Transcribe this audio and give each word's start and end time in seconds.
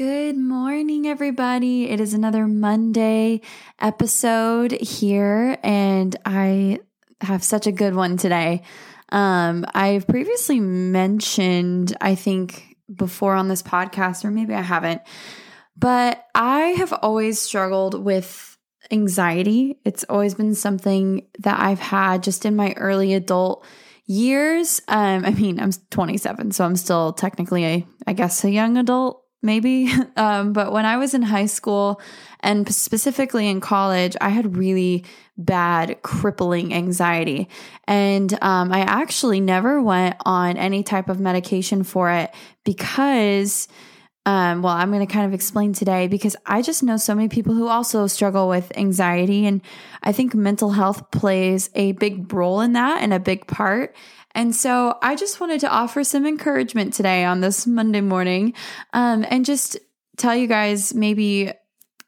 Good 0.00 0.38
morning, 0.38 1.06
everybody. 1.06 1.90
It 1.90 2.00
is 2.00 2.14
another 2.14 2.46
Monday 2.46 3.42
episode 3.78 4.72
here, 4.72 5.58
and 5.62 6.16
I 6.24 6.78
have 7.20 7.44
such 7.44 7.66
a 7.66 7.70
good 7.70 7.94
one 7.94 8.16
today. 8.16 8.62
Um, 9.10 9.66
I've 9.74 10.06
previously 10.06 10.58
mentioned, 10.58 11.94
I 12.00 12.14
think, 12.14 12.78
before 12.90 13.34
on 13.34 13.48
this 13.48 13.62
podcast, 13.62 14.24
or 14.24 14.30
maybe 14.30 14.54
I 14.54 14.62
haven't, 14.62 15.02
but 15.76 16.24
I 16.34 16.60
have 16.78 16.94
always 16.94 17.38
struggled 17.38 18.02
with 18.02 18.56
anxiety. 18.90 19.80
It's 19.84 20.04
always 20.04 20.32
been 20.32 20.54
something 20.54 21.26
that 21.40 21.60
I've 21.60 21.78
had 21.78 22.22
just 22.22 22.46
in 22.46 22.56
my 22.56 22.72
early 22.78 23.12
adult 23.12 23.66
years. 24.06 24.80
Um, 24.88 25.26
I 25.26 25.32
mean, 25.32 25.60
I'm 25.60 25.72
27, 25.90 26.52
so 26.52 26.64
I'm 26.64 26.76
still 26.76 27.12
technically 27.12 27.66
a, 27.66 27.86
I 28.06 28.14
guess, 28.14 28.42
a 28.44 28.50
young 28.50 28.78
adult 28.78 29.19
maybe. 29.42 29.92
Um, 30.16 30.52
but 30.52 30.70
when 30.70 30.84
I 30.84 30.98
was 30.98 31.14
in 31.14 31.22
high 31.22 31.46
school 31.46 32.00
and 32.40 32.72
specifically 32.74 33.48
in 33.48 33.60
college, 33.60 34.16
I 34.20 34.28
had 34.28 34.56
really 34.56 35.04
bad, 35.38 36.02
crippling 36.02 36.74
anxiety. 36.74 37.48
And 37.86 38.30
um, 38.42 38.70
I 38.70 38.80
actually 38.80 39.40
never 39.40 39.80
went 39.80 40.16
on 40.26 40.58
any 40.58 40.82
type 40.82 41.08
of 41.08 41.20
medication 41.20 41.84
for 41.84 42.10
it 42.10 42.34
because. 42.64 43.68
Um, 44.26 44.60
well, 44.62 44.74
I'm 44.74 44.92
going 44.92 45.06
to 45.06 45.12
kind 45.12 45.26
of 45.26 45.32
explain 45.32 45.72
today 45.72 46.06
because 46.06 46.36
I 46.44 46.60
just 46.62 46.82
know 46.82 46.98
so 46.98 47.14
many 47.14 47.28
people 47.28 47.54
who 47.54 47.68
also 47.68 48.06
struggle 48.06 48.48
with 48.48 48.76
anxiety. 48.76 49.46
And 49.46 49.62
I 50.02 50.12
think 50.12 50.34
mental 50.34 50.70
health 50.70 51.10
plays 51.10 51.70
a 51.74 51.92
big 51.92 52.32
role 52.32 52.60
in 52.60 52.74
that 52.74 53.02
and 53.02 53.14
a 53.14 53.18
big 53.18 53.46
part. 53.46 53.96
And 54.34 54.54
so 54.54 54.98
I 55.02 55.16
just 55.16 55.40
wanted 55.40 55.60
to 55.60 55.70
offer 55.70 56.04
some 56.04 56.26
encouragement 56.26 56.92
today 56.92 57.24
on 57.24 57.40
this 57.40 57.66
Monday 57.66 58.00
morning 58.00 58.54
um, 58.92 59.24
and 59.28 59.44
just 59.44 59.78
tell 60.16 60.36
you 60.36 60.46
guys 60.46 60.94
maybe 60.94 61.52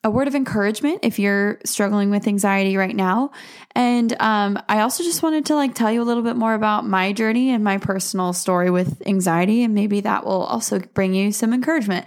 a 0.05 0.11
word 0.11 0.27
of 0.27 0.35
encouragement 0.35 1.01
if 1.03 1.19
you're 1.19 1.59
struggling 1.65 2.11
with 2.11 2.27
anxiety 2.27 2.77
right 2.77 2.95
now. 2.95 3.31
And 3.75 4.13
um, 4.21 4.61
I 4.69 4.81
also 4.81 5.05
just 5.05 5.23
wanted 5.23 5.47
to 5.47 5.55
like 5.55 5.75
tell 5.75 5.93
you 5.93 6.03
a 6.03 6.05
little 6.05 6.25
bit 6.25 6.37
more 6.37 6.55
about 6.55 6.87
my 6.87 7.13
journey 7.13 7.51
and 7.51 7.63
my 7.63 7.79
personal 7.79 8.33
story 8.33 8.71
with 8.71 9.01
anxiety, 9.07 9.63
and 9.63 9.75
maybe 9.75 10.01
that 10.01 10.25
will 10.25 10.43
also 10.43 10.81
bring 10.81 11.15
you 11.15 11.31
some 11.31 11.53
encouragement. 11.53 12.07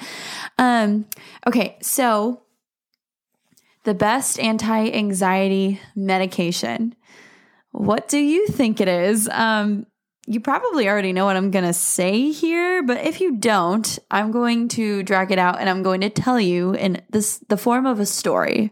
Um, 0.57 1.05
okay, 1.47 1.77
so 1.81 2.41
the 3.83 3.93
best 3.93 4.39
anti 4.39 4.91
anxiety 4.91 5.79
medication. 5.95 6.95
What 7.71 8.07
do 8.07 8.17
you 8.17 8.47
think 8.47 8.81
it 8.81 8.87
is? 8.87 9.29
Um, 9.29 9.85
you 10.27 10.39
probably 10.39 10.89
already 10.89 11.13
know 11.13 11.25
what 11.25 11.37
I'm 11.37 11.51
going 11.51 11.65
to 11.65 11.73
say 11.73 12.31
here, 12.31 12.81
but 12.81 13.05
if 13.05 13.21
you 13.21 13.37
don't, 13.37 13.99
I'm 14.09 14.31
going 14.31 14.67
to 14.69 15.03
drag 15.03 15.31
it 15.31 15.37
out 15.37 15.59
and 15.59 15.69
I'm 15.69 15.83
going 15.83 16.01
to 16.01 16.09
tell 16.09 16.39
you 16.39 16.73
in 16.73 17.01
this 17.09 17.39
the 17.47 17.57
form 17.57 17.85
of 17.85 17.99
a 17.99 18.05
story. 18.05 18.71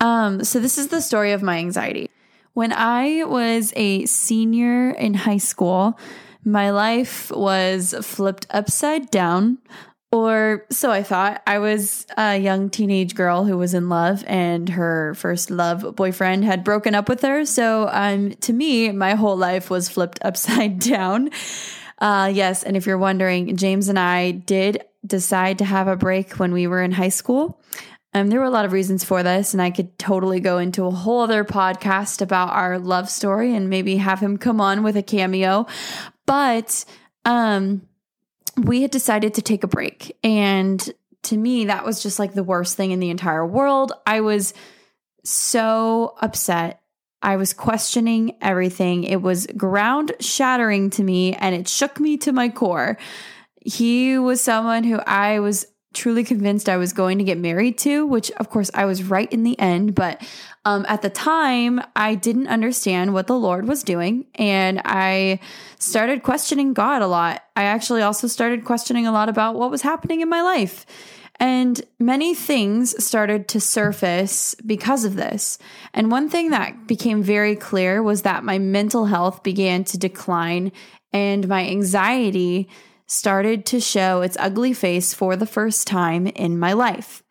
Um 0.00 0.44
so 0.44 0.58
this 0.58 0.78
is 0.78 0.88
the 0.88 1.02
story 1.02 1.32
of 1.32 1.42
my 1.42 1.58
anxiety. 1.58 2.08
When 2.54 2.72
I 2.72 3.24
was 3.24 3.72
a 3.76 4.06
senior 4.06 4.90
in 4.90 5.14
high 5.14 5.38
school, 5.38 5.98
my 6.42 6.70
life 6.70 7.30
was 7.30 7.94
flipped 8.00 8.46
upside 8.50 9.10
down 9.10 9.58
or 10.12 10.66
so 10.70 10.90
I 10.90 11.02
thought. 11.02 11.42
I 11.46 11.58
was 11.58 12.06
a 12.16 12.36
young 12.36 12.70
teenage 12.70 13.14
girl 13.14 13.44
who 13.44 13.56
was 13.56 13.74
in 13.74 13.88
love, 13.88 14.24
and 14.26 14.68
her 14.70 15.14
first 15.14 15.50
love 15.50 15.94
boyfriend 15.94 16.44
had 16.44 16.64
broken 16.64 16.94
up 16.94 17.08
with 17.08 17.22
her. 17.22 17.44
So, 17.44 17.88
um, 17.92 18.32
to 18.32 18.52
me, 18.52 18.90
my 18.92 19.14
whole 19.14 19.36
life 19.36 19.70
was 19.70 19.88
flipped 19.88 20.18
upside 20.24 20.80
down. 20.80 21.30
Uh, 21.98 22.30
yes, 22.32 22.62
and 22.62 22.76
if 22.76 22.86
you're 22.86 22.98
wondering, 22.98 23.56
James 23.56 23.88
and 23.88 23.98
I 23.98 24.32
did 24.32 24.84
decide 25.06 25.58
to 25.58 25.64
have 25.64 25.86
a 25.86 25.96
break 25.96 26.34
when 26.34 26.52
we 26.52 26.66
were 26.66 26.82
in 26.82 26.92
high 26.92 27.08
school. 27.08 27.60
Um, 28.12 28.28
there 28.28 28.40
were 28.40 28.46
a 28.46 28.50
lot 28.50 28.64
of 28.64 28.72
reasons 28.72 29.04
for 29.04 29.22
this, 29.22 29.54
and 29.54 29.62
I 29.62 29.70
could 29.70 29.96
totally 29.96 30.40
go 30.40 30.58
into 30.58 30.84
a 30.84 30.90
whole 30.90 31.20
other 31.20 31.44
podcast 31.44 32.20
about 32.20 32.50
our 32.50 32.78
love 32.78 33.08
story 33.08 33.54
and 33.54 33.70
maybe 33.70 33.96
have 33.98 34.18
him 34.18 34.36
come 34.36 34.60
on 34.60 34.82
with 34.82 34.96
a 34.96 35.02
cameo. 35.02 35.66
But 36.26 36.84
um, 37.24 37.82
we 38.56 38.82
had 38.82 38.90
decided 38.90 39.34
to 39.34 39.42
take 39.42 39.64
a 39.64 39.68
break. 39.68 40.16
And 40.22 40.92
to 41.24 41.36
me, 41.36 41.66
that 41.66 41.84
was 41.84 42.02
just 42.02 42.18
like 42.18 42.34
the 42.34 42.44
worst 42.44 42.76
thing 42.76 42.90
in 42.90 43.00
the 43.00 43.10
entire 43.10 43.46
world. 43.46 43.92
I 44.06 44.20
was 44.20 44.54
so 45.24 46.14
upset. 46.20 46.80
I 47.22 47.36
was 47.36 47.52
questioning 47.52 48.36
everything. 48.40 49.04
It 49.04 49.20
was 49.20 49.46
ground 49.56 50.12
shattering 50.20 50.90
to 50.90 51.02
me 51.02 51.34
and 51.34 51.54
it 51.54 51.68
shook 51.68 52.00
me 52.00 52.16
to 52.18 52.32
my 52.32 52.48
core. 52.48 52.96
He 53.62 54.18
was 54.18 54.40
someone 54.40 54.84
who 54.84 54.98
I 54.98 55.40
was 55.40 55.66
truly 55.92 56.24
convinced 56.24 56.68
I 56.68 56.76
was 56.76 56.92
going 56.92 57.18
to 57.18 57.24
get 57.24 57.36
married 57.36 57.76
to, 57.78 58.06
which 58.06 58.30
of 58.32 58.48
course 58.48 58.70
I 58.72 58.84
was 58.84 59.02
right 59.02 59.30
in 59.30 59.42
the 59.42 59.58
end. 59.58 59.94
But 59.94 60.26
um, 60.64 60.84
at 60.88 61.02
the 61.02 61.10
time, 61.10 61.80
I 61.96 62.14
didn't 62.14 62.48
understand 62.48 63.14
what 63.14 63.26
the 63.26 63.38
Lord 63.38 63.66
was 63.66 63.82
doing. 63.82 64.26
And 64.34 64.80
I 64.84 65.40
started 65.78 66.22
questioning 66.22 66.74
God 66.74 67.00
a 67.00 67.06
lot. 67.06 67.42
I 67.56 67.64
actually 67.64 68.02
also 68.02 68.26
started 68.26 68.64
questioning 68.64 69.06
a 69.06 69.12
lot 69.12 69.28
about 69.28 69.54
what 69.54 69.70
was 69.70 69.82
happening 69.82 70.20
in 70.20 70.28
my 70.28 70.42
life. 70.42 70.84
And 71.40 71.80
many 71.98 72.34
things 72.34 73.02
started 73.02 73.48
to 73.48 73.60
surface 73.60 74.54
because 74.66 75.06
of 75.06 75.16
this. 75.16 75.58
And 75.94 76.10
one 76.10 76.28
thing 76.28 76.50
that 76.50 76.86
became 76.86 77.22
very 77.22 77.56
clear 77.56 78.02
was 78.02 78.22
that 78.22 78.44
my 78.44 78.58
mental 78.58 79.06
health 79.06 79.42
began 79.42 79.84
to 79.84 79.96
decline 79.96 80.70
and 81.14 81.48
my 81.48 81.66
anxiety 81.66 82.68
started 83.06 83.64
to 83.66 83.80
show 83.80 84.20
its 84.20 84.36
ugly 84.38 84.74
face 84.74 85.14
for 85.14 85.34
the 85.34 85.46
first 85.46 85.86
time 85.86 86.26
in 86.26 86.58
my 86.58 86.74
life. 86.74 87.22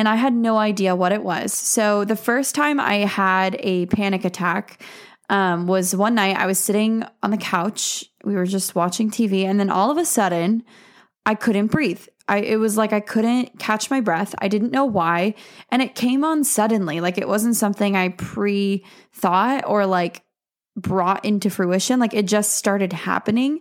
And 0.00 0.08
I 0.08 0.14
had 0.16 0.32
no 0.32 0.56
idea 0.56 0.96
what 0.96 1.12
it 1.12 1.22
was. 1.22 1.52
So 1.52 2.06
the 2.06 2.16
first 2.16 2.54
time 2.54 2.80
I 2.80 3.04
had 3.04 3.58
a 3.60 3.84
panic 3.84 4.24
attack 4.24 4.82
um, 5.28 5.66
was 5.66 5.94
one 5.94 6.14
night 6.14 6.38
I 6.38 6.46
was 6.46 6.58
sitting 6.58 7.04
on 7.22 7.30
the 7.30 7.36
couch. 7.36 8.06
We 8.24 8.34
were 8.34 8.46
just 8.46 8.74
watching 8.74 9.10
TV. 9.10 9.44
And 9.44 9.60
then 9.60 9.68
all 9.68 9.90
of 9.90 9.98
a 9.98 10.06
sudden, 10.06 10.64
I 11.26 11.34
couldn't 11.34 11.66
breathe. 11.66 12.02
I, 12.28 12.38
it 12.38 12.56
was 12.56 12.78
like 12.78 12.94
I 12.94 13.00
couldn't 13.00 13.58
catch 13.58 13.90
my 13.90 14.00
breath. 14.00 14.34
I 14.38 14.48
didn't 14.48 14.72
know 14.72 14.86
why. 14.86 15.34
And 15.68 15.82
it 15.82 15.94
came 15.94 16.24
on 16.24 16.44
suddenly. 16.44 17.02
Like 17.02 17.18
it 17.18 17.28
wasn't 17.28 17.56
something 17.56 17.94
I 17.94 18.08
pre 18.08 18.82
thought 19.12 19.64
or 19.66 19.84
like 19.84 20.22
brought 20.76 21.26
into 21.26 21.50
fruition. 21.50 22.00
Like 22.00 22.14
it 22.14 22.26
just 22.26 22.56
started 22.56 22.94
happening 22.94 23.60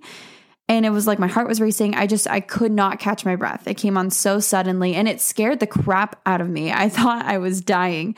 and 0.69 0.85
it 0.85 0.91
was 0.91 1.07
like 1.07 1.17
my 1.17 1.27
heart 1.27 1.47
was 1.47 1.59
racing. 1.59 1.95
I 1.95 2.05
just 2.05 2.29
I 2.29 2.39
could 2.39 2.71
not 2.71 2.99
catch 2.99 3.25
my 3.25 3.35
breath. 3.35 3.67
It 3.67 3.73
came 3.73 3.97
on 3.97 4.11
so 4.11 4.39
suddenly 4.39 4.93
and 4.93 5.07
it 5.07 5.19
scared 5.19 5.59
the 5.59 5.67
crap 5.67 6.21
out 6.27 6.39
of 6.39 6.49
me. 6.49 6.71
I 6.71 6.87
thought 6.99 7.25
I 7.25 7.39
was 7.39 7.59
dying. 7.59 8.15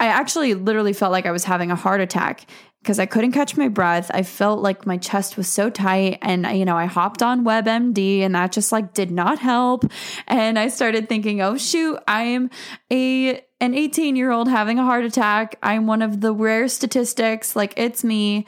I 0.00 0.06
actually 0.06 0.54
literally 0.54 0.92
felt 0.92 1.12
like 1.12 1.26
I 1.26 1.30
was 1.30 1.44
having 1.44 1.70
a 1.70 1.76
heart 1.76 2.00
attack 2.00 2.44
because 2.82 2.98
I 2.98 3.06
couldn't 3.06 3.30
catch 3.30 3.56
my 3.56 3.68
breath. 3.68 4.10
I 4.12 4.24
felt 4.24 4.60
like 4.60 4.84
my 4.84 4.98
chest 4.98 5.36
was 5.36 5.46
so 5.46 5.70
tight 5.70 6.18
and 6.20 6.44
you 6.58 6.64
know, 6.64 6.76
I 6.76 6.86
hopped 6.86 7.22
on 7.22 7.44
WebMD 7.44 8.22
and 8.22 8.34
that 8.34 8.50
just 8.50 8.72
like 8.72 8.94
did 8.94 9.12
not 9.12 9.38
help. 9.38 9.84
And 10.26 10.58
I 10.58 10.66
started 10.66 11.08
thinking, 11.08 11.40
"Oh 11.40 11.56
shoot, 11.56 11.98
I 12.08 12.24
am 12.24 12.50
a 12.90 13.40
an 13.60 13.74
18-year-old 13.74 14.48
having 14.48 14.80
a 14.80 14.84
heart 14.84 15.04
attack. 15.04 15.56
I'm 15.62 15.86
one 15.86 16.02
of 16.02 16.20
the 16.20 16.34
rare 16.34 16.66
statistics. 16.66 17.54
Like 17.54 17.74
it's 17.76 18.02
me." 18.02 18.44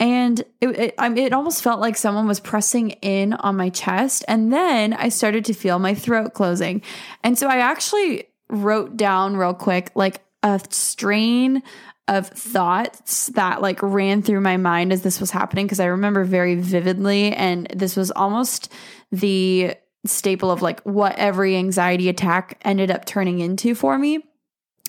And 0.00 0.40
it, 0.60 0.68
it, 0.78 0.94
it, 0.98 1.32
almost 1.32 1.62
felt 1.62 1.80
like 1.80 1.96
someone 1.96 2.26
was 2.26 2.40
pressing 2.40 2.90
in 2.90 3.32
on 3.34 3.56
my 3.56 3.68
chest. 3.68 4.24
And 4.26 4.52
then 4.52 4.92
I 4.92 5.08
started 5.08 5.44
to 5.46 5.54
feel 5.54 5.78
my 5.78 5.94
throat 5.94 6.34
closing. 6.34 6.82
And 7.22 7.38
so 7.38 7.48
I 7.48 7.58
actually 7.58 8.28
wrote 8.48 8.96
down 8.96 9.36
real 9.36 9.54
quick, 9.54 9.92
like 9.94 10.20
a 10.42 10.60
strain 10.70 11.62
of 12.08 12.28
thoughts 12.28 13.28
that 13.28 13.62
like 13.62 13.82
ran 13.82 14.20
through 14.20 14.40
my 14.40 14.56
mind 14.56 14.92
as 14.92 15.02
this 15.02 15.20
was 15.20 15.30
happening. 15.30 15.66
Cause 15.68 15.80
I 15.80 15.86
remember 15.86 16.24
very 16.24 16.56
vividly. 16.56 17.32
And 17.32 17.66
this 17.74 17.96
was 17.96 18.10
almost 18.10 18.72
the 19.10 19.74
staple 20.04 20.50
of 20.50 20.60
like 20.60 20.80
what 20.82 21.16
every 21.16 21.56
anxiety 21.56 22.08
attack 22.08 22.58
ended 22.62 22.90
up 22.90 23.04
turning 23.04 23.40
into 23.40 23.74
for 23.74 23.96
me. 23.98 24.22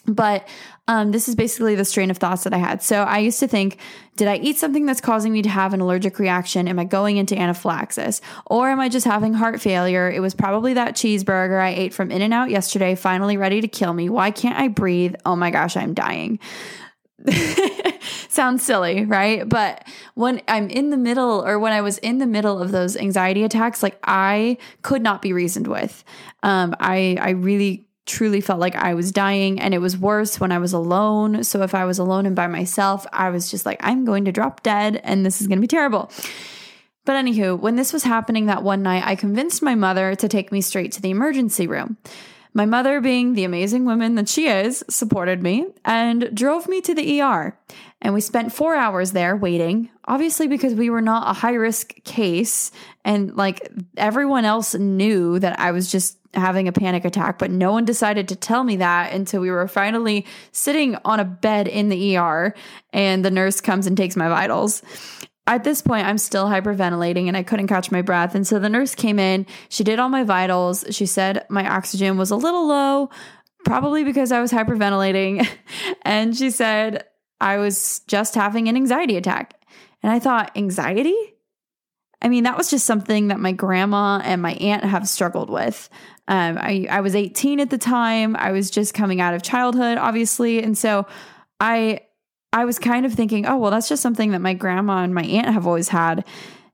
But 0.08 0.48
um, 0.88 1.12
this 1.12 1.28
is 1.28 1.36
basically 1.36 1.76
the 1.76 1.86
strain 1.86 2.12
of 2.12 2.18
thoughts 2.18 2.44
that 2.44 2.54
I 2.54 2.58
had. 2.58 2.84
So 2.84 3.04
I 3.04 3.18
used 3.20 3.40
to 3.40 3.48
think, 3.48 3.80
did 4.16 4.28
I 4.28 4.38
eat 4.38 4.58
something 4.58 4.86
that's 4.86 5.02
causing 5.02 5.34
me 5.34 5.42
to 5.42 5.50
have 5.50 5.74
an 5.74 5.82
allergic 5.82 6.20
reaction? 6.20 6.68
Am 6.68 6.78
I 6.78 6.84
going 6.84 7.18
into 7.18 7.36
anaphylaxis? 7.38 8.22
Or 8.46 8.70
am 8.70 8.80
I 8.80 8.88
just 8.88 9.06
having 9.06 9.34
heart 9.34 9.60
failure? 9.60 10.10
It 10.10 10.20
was 10.20 10.36
probably 10.36 10.74
that 10.74 10.96
cheeseburger 10.96 11.60
I 11.60 11.70
ate 11.70 11.94
from 11.94 12.12
In 12.12 12.22
N 12.22 12.34
Out 12.34 12.52
yesterday, 12.52 12.94
finally 12.94 13.36
ready 13.36 13.62
to 13.62 13.68
kill 13.68 13.94
me. 13.94 14.10
Why 14.10 14.30
can't 14.30 14.60
I 14.60 14.68
breathe? 14.68 15.16
Oh 15.26 15.36
my 15.36 15.50
gosh, 15.50 15.76
I'm 15.76 15.96
dying. 15.96 16.40
Sounds 18.30 18.64
silly, 18.64 19.06
right? 19.06 19.48
But 19.48 19.88
when 20.14 20.42
I'm 20.48 20.70
in 20.70 20.92
the 20.92 20.98
middle, 20.98 21.44
or 21.46 21.58
when 21.58 21.74
I 21.74 21.82
was 21.82 21.98
in 22.00 22.20
the 22.20 22.28
middle 22.28 22.62
of 22.62 22.72
those 22.72 22.96
anxiety 22.96 23.44
attacks, 23.44 23.82
like 23.82 23.98
I 24.04 24.58
could 24.84 25.02
not 25.02 25.22
be 25.22 25.34
reasoned 25.34 25.68
with. 25.68 26.04
Um, 26.44 26.76
I 26.80 27.18
I 27.20 27.32
really 27.32 27.85
truly 28.06 28.42
felt 28.42 28.60
like 28.60 28.76
I 28.76 28.94
was 28.94 29.12
dying, 29.12 29.60
and 29.60 29.74
it 29.74 29.80
was 29.80 29.98
worse 29.98 30.40
when 30.40 30.52
I 30.52 30.60
was 30.60 30.74
alone. 30.74 31.44
So 31.44 31.62
if 31.64 31.74
I 31.74 31.86
was 31.86 32.00
alone 32.00 32.26
and 32.26 32.36
by 32.36 32.48
myself, 32.48 33.06
I 33.12 33.30
was 33.30 33.50
just 33.50 33.66
like, 33.66 33.80
I'm 33.82 34.06
going 34.06 34.26
to 34.26 34.32
drop 34.32 34.64
dead, 34.64 35.02
and 35.04 35.26
this 35.26 35.42
is 35.42 35.48
going 35.48 35.58
to 35.58 35.62
be 35.62 35.68
terrible. 35.68 36.12
But 37.06 37.24
anywho, 37.24 37.60
when 37.60 37.76
this 37.76 37.94
was 37.94 38.04
happening 38.04 38.48
that 38.48 38.64
one 38.64 38.82
night, 38.82 39.04
I 39.06 39.16
convinced 39.16 39.62
my 39.62 39.76
mother 39.76 40.16
to 40.16 40.28
take 40.28 40.52
me 40.52 40.62
straight 40.62 40.92
to 40.94 41.02
the 41.02 41.12
emergency 41.12 41.68
room. 41.68 41.98
My 42.56 42.66
mother, 42.66 43.02
being 43.02 43.34
the 43.34 43.44
amazing 43.44 43.84
woman 43.84 44.16
that 44.16 44.30
she 44.30 44.48
is, 44.48 44.82
supported 44.90 45.44
me 45.44 45.68
and 45.84 46.34
drove 46.34 46.70
me 46.70 46.80
to 46.82 46.96
the 46.96 47.20
ER. 47.22 47.60
And 48.02 48.14
we 48.14 48.22
spent 48.22 48.54
four 48.54 48.76
hours 48.76 49.12
there 49.12 49.36
waiting, 49.36 49.90
obviously, 50.06 50.48
because 50.48 50.74
we 50.74 50.90
were 50.90 51.02
not 51.02 51.30
a 51.30 51.34
high 51.34 51.56
risk 51.56 52.02
case. 52.06 52.72
And 53.04 53.36
like 53.36 53.70
everyone 53.98 54.46
else 54.46 54.74
knew 54.74 55.38
that 55.40 55.60
I 55.60 55.74
was 55.74 55.92
just 55.92 56.18
having 56.34 56.70
a 56.70 56.72
panic 56.72 57.04
attack, 57.04 57.40
but 57.40 57.52
no 57.52 57.74
one 57.74 57.84
decided 57.84 58.30
to 58.30 58.38
tell 58.38 58.64
me 58.64 58.78
that 58.78 59.12
until 59.12 59.42
we 59.42 59.52
were 59.52 59.68
finally 59.68 60.26
sitting 60.54 60.96
on 61.04 61.20
a 61.20 61.26
bed 61.26 61.68
in 61.68 61.90
the 61.90 62.16
ER 62.16 62.56
and 62.94 63.26
the 63.26 63.32
nurse 63.32 63.60
comes 63.60 63.86
and 63.86 63.98
takes 63.98 64.16
my 64.16 64.30
vitals 64.30 64.82
at 65.48 65.64
this 65.64 65.82
point, 65.82 66.08
I'm 66.08 66.18
still 66.18 66.48
hyperventilating 66.48 67.28
and 67.28 67.38
I 67.38 67.44
couldn't 67.44 67.68
catch 67.68 67.92
my 67.92 68.02
breath. 68.02 68.34
And 68.34 68.48
so 68.48 68.58
the 68.58 68.70
nurse 68.70 68.96
came 68.96 69.20
in, 69.20 69.46
she 69.70 69.84
did 69.84 70.00
all 70.00 70.10
my 70.10 70.24
vitals. 70.24 70.86
She 70.90 71.06
said 71.06 71.46
my 71.50 71.70
oxygen 71.70 72.18
was 72.18 72.32
a 72.32 72.36
little 72.36 72.68
low, 72.68 73.10
probably 73.64 74.04
because 74.04 74.32
I 74.32 74.42
was 74.42 74.52
hyperventilating. 74.52 75.48
and 76.02 76.36
she 76.36 76.50
said 76.50 77.06
I 77.40 77.58
was 77.58 78.02
just 78.08 78.34
having 78.34 78.68
an 78.68 78.76
anxiety 78.76 79.18
attack. 79.18 79.54
And 80.02 80.12
I 80.12 80.20
thought, 80.20 80.52
anxiety? 80.56 81.16
I 82.22 82.28
mean, 82.28 82.46
that 82.46 82.58
was 82.58 82.72
just 82.72 82.86
something 82.86 83.28
that 83.28 83.40
my 83.40 83.52
grandma 83.52 84.20
and 84.24 84.42
my 84.42 84.54
aunt 84.54 84.84
have 84.84 85.08
struggled 85.08 85.50
with. 85.50 85.90
Um, 86.28 86.58
I, 86.60 86.88
I 86.90 87.02
was 87.02 87.16
18 87.16 87.60
at 87.60 87.70
the 87.70 87.78
time. 87.78 88.36
I 88.36 88.52
was 88.52 88.72
just 88.72 88.96
coming 88.96 89.22
out 89.22 89.36
of 89.36 89.44
childhood, 89.44 90.00
obviously. 90.00 90.64
And 90.64 90.76
so 90.76 91.06
I 91.60 92.02
I 92.56 92.64
was 92.64 92.80
kind 92.80 93.06
of 93.06 93.14
thinking, 93.14 93.46
oh, 93.46 93.58
well, 93.58 93.70
that's 93.70 93.90
just 93.90 94.02
something 94.02 94.32
that 94.32 94.40
my 94.40 94.54
grandma 94.54 95.04
and 95.04 95.14
my 95.14 95.24
aunt 95.24 95.54
have 95.54 95.68
always 95.68 95.90
had. 95.90 96.24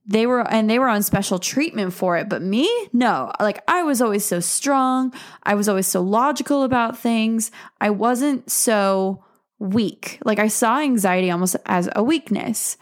They 0.05 0.27
were, 0.27 0.47
and 0.47 0.69
they 0.69 0.77
were 0.77 0.87
on 0.87 1.01
special 1.01 1.39
treatment 1.39 1.91
for 1.91 2.17
it. 2.17 2.29
But 2.29 2.43
me, 2.43 2.69
no. 2.93 3.31
Like, 3.39 3.63
I 3.67 3.81
was 3.81 3.99
always 3.99 4.23
so 4.23 4.39
strong. 4.39 5.11
I 5.41 5.55
was 5.55 5.67
always 5.67 5.87
so 5.87 6.01
logical 6.01 6.61
about 6.61 6.99
things. 6.99 7.49
I 7.81 7.89
wasn't 7.89 8.51
so 8.51 9.23
weak. 9.57 10.19
Like, 10.23 10.37
I 10.37 10.49
saw 10.49 10.79
anxiety 10.79 11.31
almost 11.31 11.55
as 11.65 11.89
a 11.95 12.03
weakness. 12.03 12.77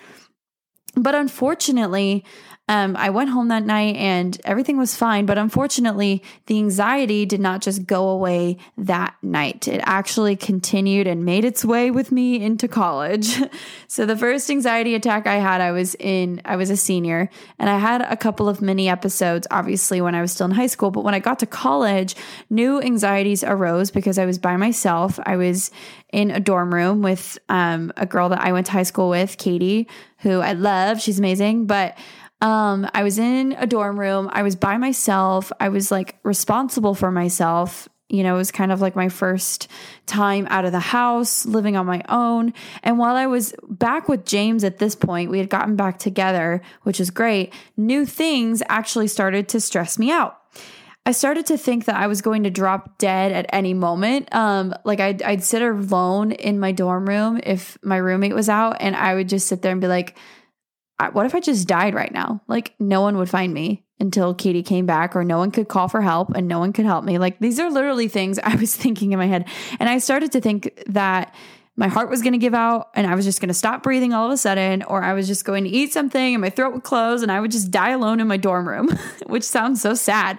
But 0.95 1.15
unfortunately, 1.15 2.25
um, 2.69 2.95
I 2.95 3.09
went 3.09 3.31
home 3.31 3.47
that 3.47 3.65
night 3.65 3.95
and 3.95 4.39
everything 4.45 4.77
was 4.77 4.95
fine. 4.95 5.25
But 5.25 5.39
unfortunately, 5.39 6.21
the 6.45 6.59
anxiety 6.59 7.25
did 7.25 7.39
not 7.39 7.62
just 7.62 7.88
go 7.88 8.09
away 8.09 8.57
that 8.77 9.15
night. 9.24 9.68
It 9.68 9.81
actually 9.86 10.36
continued 10.36 11.07
and 11.07 11.25
made 11.25 11.45
its 11.45 11.65
way 11.65 11.89
with 11.89 12.12
me 12.12 12.39
into 12.39 12.68
college. 12.68 13.41
so 13.88 14.06
the 14.06 14.15
first 14.15 14.51
anxiety 14.51 14.94
attack 14.94 15.25
I 15.25 15.38
had, 15.38 15.62
I 15.62 15.71
was 15.71 15.95
in, 15.95 16.44
I 16.45 16.57
was 16.57 16.69
a 16.69 16.77
senior 16.77 17.31
and 17.57 17.71
I 17.71 17.80
had 17.80 18.01
a 18.01 18.15
couple 18.15 18.47
of 18.47 18.62
mini 18.62 18.88
episodes, 18.88 19.47
obviously, 19.50 20.00
when 20.00 20.13
I 20.13 20.21
was 20.21 20.31
still 20.31 20.45
in 20.45 20.51
high 20.51 20.68
school. 20.68 20.92
But 20.92 21.03
when 21.03 21.15
I 21.15 21.19
got 21.19 21.39
to 21.39 21.47
college, 21.47 22.15
new 22.51 22.80
anxieties 22.80 23.44
arose 23.44 23.89
because 23.89 24.19
I 24.19 24.27
was 24.27 24.38
by 24.38 24.57
myself. 24.57 25.19
I 25.25 25.38
was 25.38 25.71
in 26.11 26.31
a 26.31 26.39
dorm 26.39 26.73
room 26.73 27.01
with 27.01 27.38
um, 27.50 27.91
a 27.97 28.06
girl 28.06 28.29
that 28.29 28.41
I 28.41 28.51
went 28.51 28.65
to 28.67 28.71
high 28.71 28.83
school 28.83 29.09
with, 29.09 29.38
Katie, 29.38 29.88
who 30.19 30.39
I 30.39 30.53
love. 30.53 31.01
She's 31.01 31.19
amazing. 31.19 31.65
But 31.65 31.97
um, 32.41 32.89
I 32.94 33.03
was 33.03 33.19
in 33.19 33.53
a 33.53 33.67
dorm 33.67 34.00
room. 34.00 34.29
I 34.31 34.44
was 34.44 34.56
by 34.56 34.77
myself. 34.77 35.51
I 35.59 35.69
was 35.69 35.91
like 35.91 36.17
responsible 36.23 36.95
for 36.95 37.11
myself. 37.11 37.88
You 38.07 38.23
know, 38.23 38.33
it 38.33 38.38
was 38.38 38.51
kind 38.51 38.71
of 38.71 38.81
like 38.81 38.95
my 38.95 39.07
first 39.07 39.67
time 40.07 40.47
out 40.50 40.65
of 40.65 40.71
the 40.71 40.79
house, 40.79 41.45
living 41.45 41.77
on 41.77 41.85
my 41.85 42.01
own. 42.09 42.53
And 42.81 42.97
while 42.97 43.15
I 43.15 43.27
was 43.27 43.53
back 43.69 44.09
with 44.09 44.25
James 44.25 44.63
at 44.63 44.79
this 44.79 44.95
point, 44.95 45.29
we 45.29 45.38
had 45.38 45.50
gotten 45.50 45.75
back 45.75 46.00
together, 46.00 46.63
which 46.83 47.00
is 47.00 47.11
great. 47.11 47.53
New 47.77 48.07
things 48.07 48.63
actually 48.67 49.07
started 49.07 49.47
to 49.50 49.61
stress 49.61 50.00
me 50.00 50.09
out. 50.09 50.38
I 51.09 51.11
started 51.11 51.47
to 51.47 51.57
think 51.57 51.85
that 51.85 51.95
I 51.95 52.06
was 52.06 52.21
going 52.21 52.44
to 52.44 52.51
drop 52.51 53.00
dead 53.00 53.31
at 53.31 53.47
any 53.50 53.73
moment. 53.73 54.31
Um, 54.31 54.75
like 54.83 55.00
I'd, 55.00 55.23
I'd 55.23 55.44
sit 55.44 55.63
alone 55.63 56.31
in 56.31 56.59
my 56.59 56.71
dorm 56.71 57.09
room 57.09 57.39
if 57.41 57.79
my 57.81 57.97
roommate 57.97 58.35
was 58.35 58.47
out, 58.47 58.77
and 58.79 58.95
I 58.95 59.15
would 59.15 59.27
just 59.27 59.47
sit 59.47 59.63
there 59.63 59.71
and 59.71 59.81
be 59.81 59.88
like, 59.88 60.15
what 61.13 61.25
if 61.25 61.33
I 61.33 61.39
just 61.39 61.67
died 61.67 61.95
right 61.95 62.11
now? 62.11 62.44
Like, 62.47 62.75
no 62.79 63.01
one 63.01 63.17
would 63.17 63.27
find 63.27 63.51
me 63.51 63.83
until 64.00 64.35
Katie 64.35 64.61
came 64.61 64.85
back, 64.85 65.15
or 65.15 65.23
no 65.23 65.39
one 65.39 65.50
could 65.50 65.67
call 65.67 65.88
for 65.88 66.00
help 66.00 66.29
and 66.35 66.47
no 66.47 66.59
one 66.59 66.73
could 66.73 66.85
help 66.85 67.03
me. 67.03 67.17
Like, 67.17 67.39
these 67.39 67.59
are 67.59 67.71
literally 67.71 68.07
things 68.07 68.38
I 68.44 68.56
was 68.57 68.75
thinking 68.75 69.11
in 69.11 69.17
my 69.17 69.25
head. 69.25 69.47
And 69.79 69.89
I 69.89 69.97
started 69.97 70.33
to 70.33 70.41
think 70.41 70.79
that 70.85 71.33
my 71.75 71.88
heart 71.88 72.11
was 72.11 72.21
going 72.21 72.33
to 72.33 72.38
give 72.38 72.53
out 72.53 72.89
and 72.94 73.07
I 73.07 73.15
was 73.15 73.25
just 73.25 73.41
going 73.41 73.47
to 73.47 73.56
stop 73.56 73.81
breathing 73.81 74.13
all 74.13 74.27
of 74.27 74.31
a 74.31 74.38
sudden, 74.38 74.83
or 74.83 75.01
I 75.01 75.13
was 75.13 75.25
just 75.25 75.44
going 75.44 75.63
to 75.63 75.71
eat 75.71 75.91
something 75.91 76.35
and 76.35 76.41
my 76.41 76.51
throat 76.51 76.73
would 76.73 76.83
close 76.83 77.23
and 77.23 77.31
I 77.31 77.39
would 77.39 77.50
just 77.50 77.71
die 77.71 77.89
alone 77.89 78.19
in 78.19 78.27
my 78.27 78.38
dorm 78.38 78.69
room, 78.69 78.95
which 79.25 79.44
sounds 79.44 79.81
so 79.81 79.95
sad. 79.95 80.38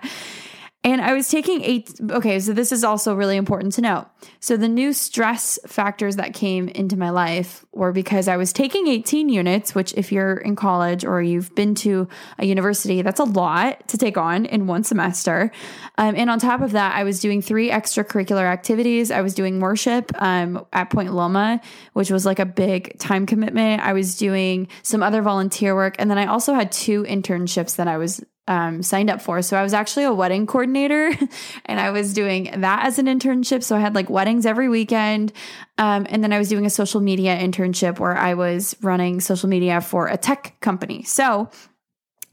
And 0.83 1.03
I 1.03 1.13
was 1.13 1.29
taking 1.29 1.61
eight. 1.61 1.91
Okay, 2.11 2.41
so 2.41 2.55
this 2.55 2.73
is 2.73 2.85
also 2.85 3.15
really 3.15 3.37
important 3.37 3.75
to 3.75 3.83
note. 3.83 4.07
So 4.41 4.57
the 4.57 4.69
new 4.69 4.95
stress 4.95 5.59
factors 5.67 6.17
that 6.17 6.33
came 6.33 6.69
into 6.69 6.97
my 6.97 7.11
life 7.11 7.67
were 7.73 7.93
because 7.93 8.29
I 8.29 8.39
was 8.39 8.55
taking 8.55 8.89
18 8.89 9.29
units, 9.29 9.75
which, 9.75 9.93
if 9.93 10.11
you're 10.11 10.39
in 10.39 10.57
college 10.57 11.05
or 11.05 11.21
you've 11.21 11.55
been 11.55 11.75
to 11.77 12.09
a 12.39 12.47
university, 12.47 13.03
that's 13.03 13.21
a 13.21 13.25
lot 13.25 13.89
to 13.89 13.99
take 13.99 14.17
on 14.17 14.47
in 14.47 14.67
one 14.67 14.83
semester. 14.83 15.51
Um, 15.99 16.15
and 16.17 16.31
on 16.31 16.39
top 16.39 16.63
of 16.63 16.73
that, 16.73 16.95
I 16.95 17.05
was 17.05 17.21
doing 17.21 17.43
three 17.43 17.69
extracurricular 17.69 18.51
activities. 18.51 19.11
I 19.11 19.21
was 19.21 19.35
doing 19.35 19.61
worship 19.61 20.11
um, 20.15 20.65
at 20.73 20.89
Point 20.89 21.13
Loma, 21.13 21.61
which 21.93 22.11
was 22.11 22.25
like 22.25 22.39
a 22.39 22.47
big 22.47 22.99
time 22.99 23.27
commitment. 23.27 23.83
I 23.83 23.93
was 23.93 24.17
doing 24.17 24.67
some 24.83 25.03
other 25.03 25.21
volunteer 25.21 25.75
work. 25.75 25.97
And 25.99 26.11
then 26.11 26.17
I 26.17 26.25
also 26.25 26.55
had 26.55 26.73
two 26.73 27.03
internships 27.05 27.77
that 27.77 27.87
I 27.87 27.99
was 27.99 28.25
um, 28.49 28.83
signed 28.83 29.11
up 29.11 29.23
for. 29.23 29.43
So 29.43 29.57
I 29.57 29.63
was 29.63 29.73
actually 29.73 30.05
a 30.05 30.13
wedding 30.13 30.47
coordinator 30.47 31.13
and 31.67 31.81
I 31.81 31.91
was 31.91 32.13
doing 32.13 32.51
that 32.61 32.85
as 32.85 32.99
an 32.99 33.07
internship. 33.07 33.63
So 33.63 33.77
I 33.77 33.81
had 33.81 33.95
like 33.95 34.11
weddings 34.11 34.47
every 34.47 34.69
weekend. 34.69 35.33
Um, 35.79 36.07
and 36.11 36.23
then 36.23 36.33
I 36.33 36.39
was 36.39 36.49
doing 36.49 36.67
a 36.67 36.71
social 36.71 37.01
media 37.01 37.39
internship 37.39 37.99
where 37.99 38.17
I 38.17 38.35
was 38.35 38.77
running 38.83 39.21
social 39.21 39.49
media 39.49 39.81
for 39.81 40.09
a 40.09 40.17
tech 40.17 40.57
company. 40.61 41.05
So 41.05 41.49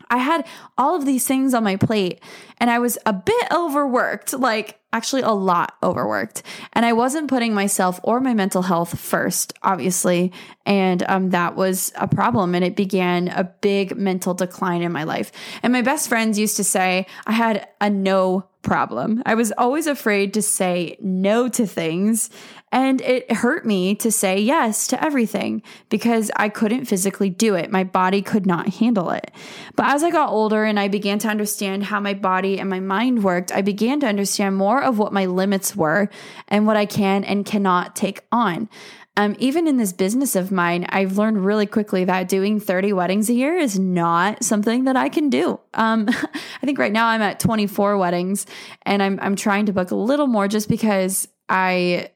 I 0.10 0.18
had 0.18 0.46
all 0.78 0.96
of 0.96 1.06
these 1.06 1.26
things 1.26 1.54
on 1.54 1.64
my 1.64 1.76
plate 1.76 2.22
and 2.60 2.70
I 2.70 2.80
was 2.80 2.98
a 3.06 3.14
bit 3.14 3.48
overworked, 3.52 4.34
like 4.34 4.80
actually 4.94 5.22
a 5.22 5.32
lot 5.32 5.76
overworked. 5.84 6.44
And 6.74 6.86
I 6.86 6.94
wasn't 6.94 7.30
putting 7.30 7.54
myself 7.54 8.00
or 8.04 8.20
my 8.20 8.34
mental 8.34 8.64
health 8.64 9.00
first, 9.00 9.54
obviously. 9.62 10.32
And 10.66 11.04
um, 11.08 11.30
that 11.32 11.56
was 11.56 11.92
a 11.96 12.08
problem. 12.08 12.56
And 12.56 12.64
it 12.64 12.76
began 12.76 13.28
a 13.28 13.44
big 13.44 13.96
mental 13.96 14.34
decline 14.34 14.82
in 14.82 14.92
my 14.92 15.04
life. 15.04 15.32
And 15.62 15.72
my 15.72 15.82
best 15.82 16.10
friends 16.10 16.40
used 16.40 16.58
to 16.58 16.64
say 16.64 17.06
I 17.26 17.34
had 17.34 17.68
a 17.80 17.90
no 17.90 18.48
problem. 18.64 19.24
I 19.26 19.36
was 19.36 19.54
always 19.58 19.88
afraid 19.88 20.34
to 20.34 20.42
say 20.42 20.98
no 21.00 21.48
to 21.50 21.66
things. 21.66 22.30
And 22.72 23.00
it 23.00 23.32
hurt 23.32 23.66
me 23.66 23.96
to 23.96 24.12
say 24.12 24.40
yes 24.40 24.88
to 24.88 25.02
everything 25.02 25.64
because 25.90 26.30
I 26.36 26.50
couldn't 26.50 26.86
physically 26.86 27.30
do 27.30 27.56
it. 27.56 27.72
My 27.72 27.86
body 27.86 28.22
could 28.22 28.46
not 28.46 28.76
handle 28.76 29.10
it. 29.12 29.32
But 29.76 29.86
as 29.88 30.04
I 30.04 30.12
got 30.12 30.30
older 30.30 30.66
and 30.66 30.78
I 30.78 30.90
began 30.90 31.18
to 31.20 31.30
understand 31.30 31.86
how 31.86 32.02
my 32.02 32.14
body 32.14 32.60
and 32.60 32.70
my 32.70 32.82
mind 32.82 33.24
worked, 33.24 33.54
I 33.54 33.62
began 33.62 34.02
to 34.02 34.08
understand 34.08 34.58
more 34.58 34.84
of 34.84 35.00
what 35.00 35.14
my 35.14 35.26
limits 35.28 35.78
were 35.78 36.10
and 36.50 36.68
what 36.68 36.76
I 36.76 36.86
can 36.86 37.24
and 37.24 37.46
cannot 37.46 37.96
take 37.96 38.22
on. 38.34 38.70
Um, 39.16 39.36
even 39.40 39.68
in 39.68 39.78
this 39.78 39.94
business 39.94 40.36
of 40.36 40.52
mine, 40.52 40.86
I've 40.90 41.18
learned 41.18 41.44
really 41.44 41.66
quickly 41.66 42.06
that 42.06 42.28
doing 42.28 42.60
30 42.60 42.94
weddings 42.94 43.30
a 43.30 43.34
year 43.34 43.58
is 43.58 43.80
not 43.80 44.44
something 44.44 44.84
that 44.84 44.96
I 44.96 45.10
can 45.10 45.30
do. 45.30 45.60
Um, 45.74 46.06
I 46.62 46.66
think 46.66 46.78
right 46.78 46.92
now 46.92 47.08
I'm 47.08 47.24
at 47.24 47.40
24 47.40 47.98
weddings 47.98 48.46
and 48.84 49.02
I'm, 49.02 49.18
I'm 49.20 49.36
trying 49.36 49.66
to 49.66 49.74
book 49.74 49.90
a 49.90 49.96
little 49.96 50.28
more 50.28 50.48
just 50.48 50.70
because 50.70 51.28
I, 51.50 52.12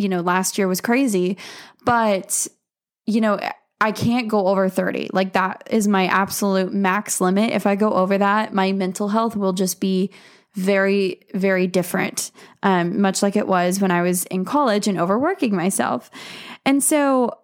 you 0.00 0.08
know, 0.08 0.20
last 0.20 0.58
year 0.58 0.66
was 0.66 0.80
crazy, 0.80 1.36
but, 1.84 2.48
you 3.06 3.20
know, 3.20 3.38
I 3.80 3.92
can't 3.92 4.28
go 4.28 4.48
over 4.48 4.68
30. 4.68 5.10
Like 5.12 5.32
that 5.32 5.68
is 5.70 5.88
my 5.88 6.06
absolute 6.06 6.72
max 6.72 7.20
limit. 7.20 7.52
If 7.52 7.66
I 7.66 7.76
go 7.76 7.92
over 7.92 8.18
that, 8.18 8.52
my 8.52 8.72
mental 8.72 9.08
health 9.08 9.36
will 9.36 9.52
just 9.52 9.80
be 9.80 10.10
very, 10.54 11.20
very 11.32 11.66
different, 11.66 12.32
um, 12.62 13.00
much 13.00 13.22
like 13.22 13.36
it 13.36 13.46
was 13.46 13.80
when 13.80 13.90
I 13.90 14.02
was 14.02 14.24
in 14.26 14.44
college 14.44 14.88
and 14.88 14.98
overworking 14.98 15.54
myself. 15.54 16.10
And 16.66 16.82
so 16.82 17.38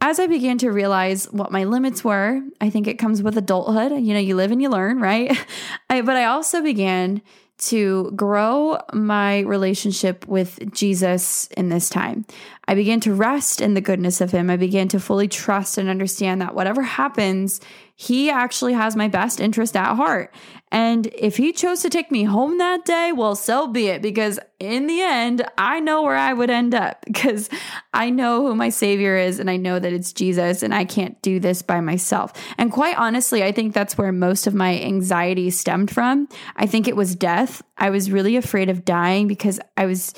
as 0.00 0.18
I 0.18 0.26
began 0.26 0.58
to 0.58 0.70
realize 0.70 1.26
what 1.32 1.52
my 1.52 1.64
limits 1.64 2.02
were, 2.04 2.40
I 2.60 2.70
think 2.70 2.86
it 2.86 2.98
comes 2.98 3.22
with 3.22 3.36
adulthood. 3.36 3.92
You 3.92 4.14
know, 4.14 4.20
you 4.20 4.36
live 4.36 4.50
and 4.50 4.62
you 4.62 4.68
learn, 4.68 5.00
right? 5.00 5.36
I, 5.90 6.02
but 6.02 6.16
I 6.16 6.24
also 6.24 6.62
began 6.62 7.22
to 7.58 8.10
grow 8.16 8.78
my 8.92 9.40
relationship 9.40 10.26
with 10.26 10.72
Jesus 10.72 11.46
in 11.56 11.68
this 11.68 11.88
time. 11.88 12.24
I 12.68 12.74
began 12.74 13.00
to 13.00 13.14
rest 13.14 13.60
in 13.60 13.74
the 13.74 13.80
goodness 13.80 14.20
of 14.20 14.30
Him. 14.30 14.50
I 14.50 14.56
began 14.56 14.88
to 14.88 15.00
fully 15.00 15.28
trust 15.28 15.78
and 15.78 15.88
understand 15.88 16.40
that 16.40 16.54
whatever 16.54 16.82
happens, 16.82 17.60
He 17.94 18.30
actually 18.30 18.72
has 18.74 18.96
my 18.96 19.08
best 19.08 19.40
interest 19.40 19.76
at 19.76 19.96
heart. 19.96 20.34
And 20.72 21.06
if 21.08 21.36
he 21.36 21.52
chose 21.52 21.82
to 21.82 21.90
take 21.90 22.10
me 22.10 22.24
home 22.24 22.56
that 22.56 22.86
day, 22.86 23.12
well, 23.12 23.36
so 23.36 23.68
be 23.68 23.88
it. 23.88 24.00
Because 24.00 24.40
in 24.58 24.86
the 24.86 25.02
end, 25.02 25.44
I 25.58 25.80
know 25.80 26.02
where 26.02 26.16
I 26.16 26.32
would 26.32 26.48
end 26.48 26.74
up 26.74 26.96
because 27.06 27.50
I 27.92 28.08
know 28.08 28.46
who 28.46 28.54
my 28.54 28.70
savior 28.70 29.16
is 29.16 29.38
and 29.38 29.50
I 29.50 29.58
know 29.58 29.78
that 29.78 29.92
it's 29.92 30.14
Jesus 30.14 30.62
and 30.62 30.74
I 30.74 30.86
can't 30.86 31.20
do 31.20 31.38
this 31.38 31.60
by 31.60 31.82
myself. 31.82 32.32
And 32.56 32.72
quite 32.72 32.96
honestly, 32.96 33.44
I 33.44 33.52
think 33.52 33.74
that's 33.74 33.98
where 33.98 34.12
most 34.12 34.46
of 34.46 34.54
my 34.54 34.80
anxiety 34.80 35.50
stemmed 35.50 35.90
from. 35.90 36.26
I 36.56 36.66
think 36.66 36.88
it 36.88 36.96
was 36.96 37.14
death. 37.14 37.62
I 37.76 37.90
was 37.90 38.10
really 38.10 38.36
afraid 38.36 38.70
of 38.70 38.86
dying 38.86 39.28
because 39.28 39.60
I 39.76 39.84
was 39.84 40.14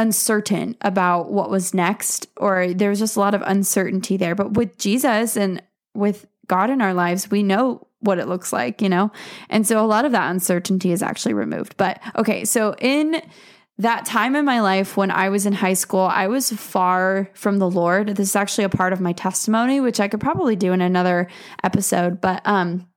uncertain 0.00 0.76
about 0.80 1.30
what 1.30 1.50
was 1.50 1.74
next, 1.74 2.26
or 2.38 2.72
there 2.72 2.88
was 2.88 2.98
just 2.98 3.16
a 3.16 3.20
lot 3.20 3.34
of 3.34 3.42
uncertainty 3.44 4.16
there. 4.16 4.34
But 4.34 4.54
with 4.54 4.78
Jesus 4.78 5.36
and 5.36 5.62
with 5.94 6.26
God 6.46 6.70
in 6.70 6.80
our 6.80 6.94
lives, 6.94 7.30
we 7.30 7.42
know 7.42 7.86
what 8.00 8.18
it 8.18 8.26
looks 8.26 8.50
like, 8.50 8.80
you 8.80 8.88
know? 8.88 9.12
And 9.50 9.66
so 9.66 9.84
a 9.84 9.86
lot 9.86 10.06
of 10.06 10.12
that 10.12 10.30
uncertainty 10.30 10.90
is 10.90 11.02
actually 11.02 11.34
removed. 11.34 11.76
But 11.76 12.00
okay, 12.16 12.46
so 12.46 12.74
in 12.80 13.20
that 13.76 14.06
time 14.06 14.34
in 14.36 14.44
my 14.46 14.60
life 14.60 14.96
when 14.96 15.10
I 15.10 15.28
was 15.28 15.44
in 15.44 15.52
high 15.52 15.74
school, 15.74 16.00
I 16.00 16.28
was 16.28 16.50
far 16.50 17.28
from 17.34 17.58
the 17.58 17.70
Lord. 17.70 18.08
This 18.08 18.30
is 18.30 18.36
actually 18.36 18.64
a 18.64 18.70
part 18.70 18.94
of 18.94 19.00
my 19.00 19.12
testimony, 19.12 19.80
which 19.80 20.00
I 20.00 20.08
could 20.08 20.20
probably 20.20 20.56
do 20.56 20.72
in 20.72 20.80
another 20.80 21.28
episode, 21.62 22.20
but 22.20 22.40
um 22.46 22.89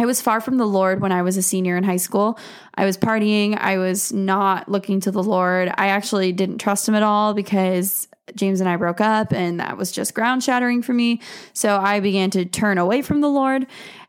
I 0.00 0.06
was 0.06 0.22
far 0.22 0.40
from 0.40 0.56
the 0.56 0.66
Lord 0.66 1.02
when 1.02 1.12
I 1.12 1.20
was 1.20 1.36
a 1.36 1.42
senior 1.42 1.76
in 1.76 1.84
high 1.84 1.98
school. 1.98 2.38
I 2.74 2.86
was 2.86 2.96
partying. 2.96 3.54
I 3.58 3.76
was 3.76 4.14
not 4.14 4.66
looking 4.66 4.98
to 5.00 5.10
the 5.10 5.22
Lord. 5.22 5.68
I 5.76 5.88
actually 5.88 6.32
didn't 6.32 6.56
trust 6.56 6.88
him 6.88 6.94
at 6.94 7.02
all 7.02 7.34
because 7.34 8.08
James 8.34 8.60
and 8.60 8.68
I 8.68 8.76
broke 8.76 9.02
up 9.02 9.30
and 9.30 9.60
that 9.60 9.76
was 9.76 9.92
just 9.92 10.14
ground 10.14 10.42
shattering 10.42 10.80
for 10.80 10.94
me. 10.94 11.20
So 11.52 11.76
I 11.76 12.00
began 12.00 12.30
to 12.30 12.46
turn 12.46 12.78
away 12.78 13.02
from 13.02 13.20
the 13.20 13.28
Lord. 13.28 13.66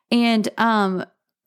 And 0.10 0.48
um 0.58 1.04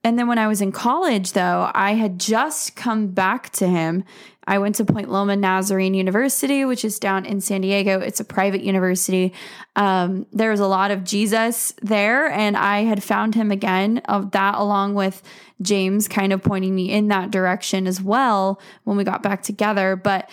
and 0.06 0.18
then 0.18 0.28
when 0.28 0.36
I 0.36 0.46
was 0.46 0.60
in 0.60 0.72
college 0.72 1.32
though, 1.32 1.70
I 1.74 1.94
had 1.94 2.20
just 2.20 2.76
come 2.76 3.08
back 3.08 3.48
to 3.52 3.66
him. 3.66 4.04
I 4.46 4.58
went 4.58 4.76
to 4.76 4.84
Point 4.84 5.10
Loma 5.10 5.36
Nazarene 5.36 5.94
University, 5.94 6.64
which 6.64 6.84
is 6.84 6.98
down 6.98 7.24
in 7.24 7.40
San 7.40 7.62
Diego. 7.62 8.00
It's 8.00 8.20
a 8.20 8.24
private 8.24 8.62
university. 8.62 9.32
Um, 9.76 10.26
there 10.32 10.50
was 10.50 10.60
a 10.60 10.66
lot 10.66 10.90
of 10.90 11.04
Jesus 11.04 11.72
there, 11.82 12.30
and 12.30 12.56
I 12.56 12.82
had 12.82 13.02
found 13.02 13.34
him 13.34 13.50
again. 13.50 13.98
Of 14.06 14.32
that, 14.32 14.56
along 14.56 14.94
with 14.94 15.22
James, 15.62 16.08
kind 16.08 16.32
of 16.32 16.42
pointing 16.42 16.74
me 16.74 16.90
in 16.90 17.08
that 17.08 17.30
direction 17.30 17.86
as 17.86 18.02
well 18.02 18.60
when 18.84 18.96
we 18.96 19.04
got 19.04 19.22
back 19.22 19.42
together. 19.42 19.96
But 19.96 20.28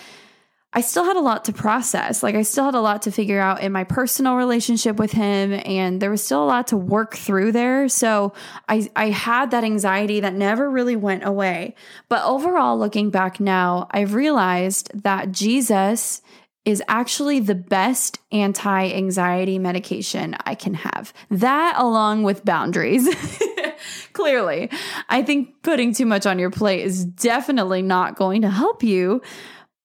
I 0.73 0.79
still 0.81 1.03
had 1.03 1.17
a 1.17 1.21
lot 1.21 1.45
to 1.45 1.53
process. 1.53 2.23
Like, 2.23 2.35
I 2.35 2.43
still 2.43 2.63
had 2.63 2.75
a 2.75 2.81
lot 2.81 3.01
to 3.01 3.11
figure 3.11 3.41
out 3.41 3.61
in 3.61 3.73
my 3.73 3.83
personal 3.83 4.35
relationship 4.35 4.97
with 4.97 5.11
him, 5.11 5.59
and 5.65 6.01
there 6.01 6.09
was 6.09 6.23
still 6.23 6.43
a 6.43 6.45
lot 6.45 6.67
to 6.67 6.77
work 6.77 7.15
through 7.15 7.51
there. 7.51 7.89
So, 7.89 8.33
I, 8.69 8.89
I 8.95 9.09
had 9.09 9.51
that 9.51 9.65
anxiety 9.65 10.21
that 10.21 10.33
never 10.33 10.69
really 10.69 10.95
went 10.95 11.25
away. 11.25 11.75
But 12.07 12.23
overall, 12.23 12.79
looking 12.79 13.09
back 13.09 13.41
now, 13.41 13.87
I've 13.91 14.13
realized 14.13 14.91
that 15.03 15.33
Jesus 15.33 16.21
is 16.63 16.81
actually 16.87 17.39
the 17.39 17.55
best 17.55 18.19
anti 18.31 18.91
anxiety 18.91 19.59
medication 19.59 20.35
I 20.45 20.55
can 20.55 20.75
have. 20.75 21.11
That, 21.29 21.75
along 21.77 22.23
with 22.23 22.45
boundaries. 22.45 23.09
Clearly, 24.13 24.69
I 25.09 25.23
think 25.23 25.63
putting 25.63 25.93
too 25.93 26.05
much 26.05 26.25
on 26.25 26.37
your 26.37 26.51
plate 26.51 26.83
is 26.83 27.03
definitely 27.03 27.81
not 27.81 28.15
going 28.15 28.43
to 28.43 28.49
help 28.49 28.83
you. 28.83 29.21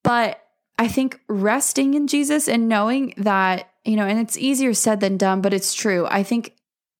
But 0.05 0.40
I 0.78 0.88
think 0.88 1.21
resting 1.28 1.95
in 1.95 2.06
Jesus 2.06 2.49
and 2.49 2.68
knowing 2.68 3.14
that, 3.16 3.71
you 3.85 3.97
know, 3.97 4.06
and 4.06 4.18
it's 4.18 4.37
easier 4.37 4.75
said 4.75 5.00
than 5.00 5.16
done, 5.16 5.40
but 5.40 5.54
it's 5.54 5.73
true. 5.73 6.06
I 6.06 6.23
think 6.23 6.54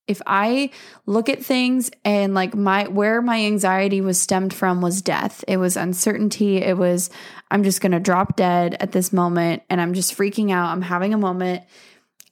if 0.07 0.23
I 0.27 0.71
look 1.05 1.29
at 1.29 1.45
things 1.45 1.91
and 2.05 2.33
like 2.33 2.55
my 2.55 2.87
where 2.87 3.21
my 3.21 3.45
anxiety 3.45 4.01
was 4.01 4.21
stemmed 4.21 4.55
from 4.55 4.81
was 4.81 5.03
death. 5.03 5.45
It 5.49 5.57
was 5.57 5.77
uncertainty. 5.77 6.59
It 6.59 6.79
was 6.79 7.11
I'm 7.51 7.65
just 7.65 7.81
going 7.81 7.93
to 7.93 8.01
drop 8.01 8.37
dead 8.37 8.77
at 8.81 8.93
this 8.93 9.13
moment 9.13 9.63
and 9.69 9.81
I'm 9.81 9.95
just 9.95 10.17
freaking 10.17 10.53
out. 10.53 10.71
I'm 10.71 10.83
having 10.83 11.13
a 11.13 11.19
moment 11.19 11.65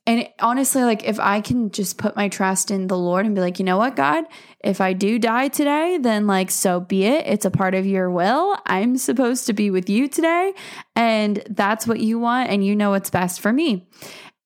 and 0.07 0.29
honestly, 0.39 0.83
like 0.83 1.05
if 1.05 1.19
I 1.19 1.41
can 1.41 1.71
just 1.71 1.97
put 1.97 2.15
my 2.15 2.29
trust 2.29 2.71
in 2.71 2.89
the 2.89 2.99
Lord 2.99 3.25
and 3.25 3.35
be 3.35 3.41
like, 3.41 3.59
you 3.59 3.65
know 3.65 3.79
what, 3.79 3.97
God, 3.97 4.25
if 4.61 4.81
I 4.81 4.93
do 4.93 5.19
die 5.19 5.49
today, 5.49 5.99
then 5.99 6.27
like 6.27 6.51
so 6.51 6.81
be 6.81 7.05
it. 7.05 7.27
It's 7.27 7.47
a 7.47 7.51
part 7.51 7.75
of 7.75 7.87
your 7.87 8.11
will. 8.11 8.57
I'm 8.67 8.99
supposed 8.99 9.47
to 9.47 9.55
be 9.55 9.71
with 9.71 9.89
you 9.89 10.09
today. 10.09 10.53
And 10.95 11.43
that's 11.49 11.87
what 11.87 12.01
you 12.01 12.19
want. 12.19 12.51
And 12.51 12.65
you 12.65 12.77
know 12.77 12.91
what's 12.91 13.09
best 13.09 13.41
for 13.41 13.53
me. 13.53 13.89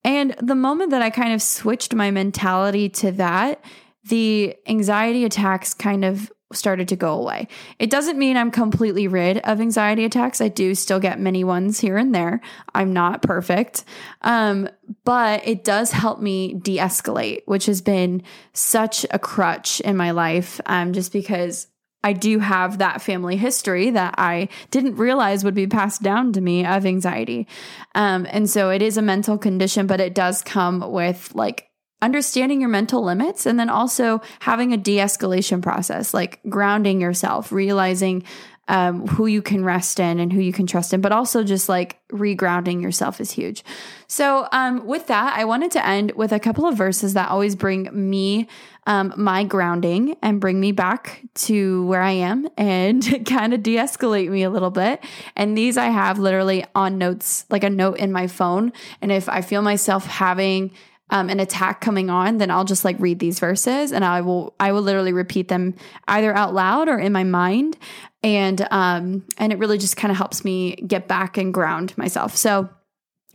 And 0.05 0.37
the 0.41 0.55
moment 0.55 0.93
that 0.93 1.03
I 1.03 1.11
kind 1.11 1.33
of 1.33 1.43
switched 1.43 1.93
my 1.93 2.13
mentality 2.13 2.89
to 2.91 3.11
that, 3.13 3.65
the 4.05 4.55
anxiety 4.69 5.25
attacks 5.25 5.75
kind 5.75 6.05
of 6.05 6.31
started 6.53 6.89
to 6.89 6.97
go 6.97 7.15
away. 7.15 7.49
It 7.79 7.91
doesn't 7.91 8.19
mean 8.19 8.37
I'm 8.37 8.51
completely 8.51 9.07
rid 9.07 9.39
of 9.39 9.61
anxiety 9.61 10.05
attacks. 10.05 10.41
I 10.41 10.49
do 10.49 10.75
still 10.75 11.01
get 11.01 11.21
many 11.21 11.45
ones 11.45 11.81
here 11.81 11.97
and 11.97 12.15
there. 12.15 12.41
I'm 12.75 12.93
not 12.93 13.23
perfect. 13.23 13.85
Um, 14.23 14.69
but 15.05 15.47
it 15.47 15.65
does 15.65 15.91
help 15.91 16.21
me 16.21 16.55
de 16.55 16.79
escalate, 16.79 17.43
which 17.47 17.67
has 17.67 17.83
been 17.83 18.23
such 18.55 19.05
a 19.11 19.19
crutch 19.19 19.81
in 19.81 19.97
my 19.97 20.13
life, 20.13 20.61
um, 20.67 20.93
just 20.93 21.13
because 21.13 21.67
I 22.03 22.13
do 22.13 22.39
have 22.39 22.79
that 22.79 23.03
family 23.03 23.37
history 23.37 23.91
that 23.91 24.15
I 24.19 24.49
didn't 24.71 24.97
realize 24.97 25.45
would 25.45 25.55
be 25.55 25.67
passed 25.67 26.03
down 26.03 26.33
to 26.35 26.41
me 26.41 26.65
of 26.65 26.87
anxiety. 26.87 27.49
Um, 27.95 28.27
and 28.31 28.49
so 28.49 28.71
it 28.71 28.83
is 28.83 28.97
a 28.97 29.03
mental 29.03 29.37
condition, 29.37 29.87
but 29.87 30.01
it 30.01 30.15
does 30.15 30.43
come 30.43 30.93
with 30.93 31.35
like 31.35 31.68
understanding 32.01 32.61
your 32.61 32.71
mental 32.71 33.03
limits 33.03 33.47
and 33.47 33.59
then 33.59 33.69
also 33.69 34.21
having 34.41 34.73
a 34.73 34.77
de-escalation 34.77 35.61
process 35.61 36.15
like 36.15 36.41
grounding 36.49 37.01
yourself 37.01 37.51
realizing 37.51 38.23
um, 38.69 39.07
who 39.07 39.27
you 39.27 39.41
can 39.41 39.65
rest 39.65 39.99
in 39.99 40.21
and 40.21 40.31
who 40.31 40.41
you 40.41 40.53
can 40.53 40.67
trust 40.67 40.93
in 40.93 41.01
but 41.01 41.11
also 41.11 41.43
just 41.43 41.69
like 41.69 41.99
regrounding 42.11 42.83
yourself 42.83 43.21
is 43.21 43.31
huge. 43.31 43.65
So 44.07 44.47
um, 44.53 44.87
with 44.87 45.09
that 45.09 45.37
i 45.37 45.45
wanted 45.45 45.73
to 45.73 45.85
end 45.85 46.13
with 46.13 46.33
a 46.33 46.39
couple 46.39 46.67
of 46.67 46.77
verses 46.77 47.15
that 47.15 47.31
always 47.31 47.57
bring 47.57 47.89
me 47.93 48.47
um, 48.87 49.13
my 49.17 49.45
grounding 49.45 50.17
and 50.23 50.41
bring 50.41 50.61
me 50.61 50.73
back 50.73 51.23
to 51.35 51.85
where 51.87 52.03
i 52.03 52.13
am 52.13 52.49
and 52.57 53.27
kind 53.27 53.53
of 53.55 53.63
de-escalate 53.63 54.31
me 54.31 54.45
a 54.45 54.51
little 54.51 54.71
bit. 54.71 55.03
And 55.35 55.59
these 55.59 55.77
i 55.77 55.87
have 55.87 56.21
literally 56.21 56.65
on 56.77 56.97
notes 56.97 57.45
like 57.51 57.65
a 57.65 57.71
note 57.71 57.99
in 57.99 58.13
my 58.13 58.29
phone. 58.29 58.73
And 59.03 59.11
if 59.11 59.29
i 59.29 59.41
feel 59.41 59.63
myself 59.63 60.07
having 60.07 60.71
um, 61.11 61.31
an 61.31 61.41
attack 61.41 61.81
coming 61.81 62.11
on, 62.11 62.39
then 62.39 62.51
I'll 62.51 62.65
just 62.65 62.85
like 62.85 62.97
read 62.99 63.19
these 63.19 63.39
verses 63.39 63.93
and 63.93 64.05
I 64.05 64.21
will 64.21 64.55
I 64.61 64.73
will 64.73 64.83
literally 64.83 65.13
repeat 65.13 65.49
them 65.49 65.75
either 66.07 66.35
out 66.35 66.55
loud 66.55 66.89
or 66.89 66.99
in 66.99 67.13
my 67.13 67.25
mind, 67.25 67.77
and 68.23 68.67
um, 68.71 69.25
and 69.39 69.53
it 69.53 69.59
really 69.59 69.79
just 69.79 69.97
kind 69.97 70.11
of 70.11 70.19
helps 70.19 70.45
me 70.45 70.77
get 70.77 71.09
back 71.09 71.39
and 71.39 71.55
ground 71.55 71.97
myself. 71.97 72.37
So 72.37 72.69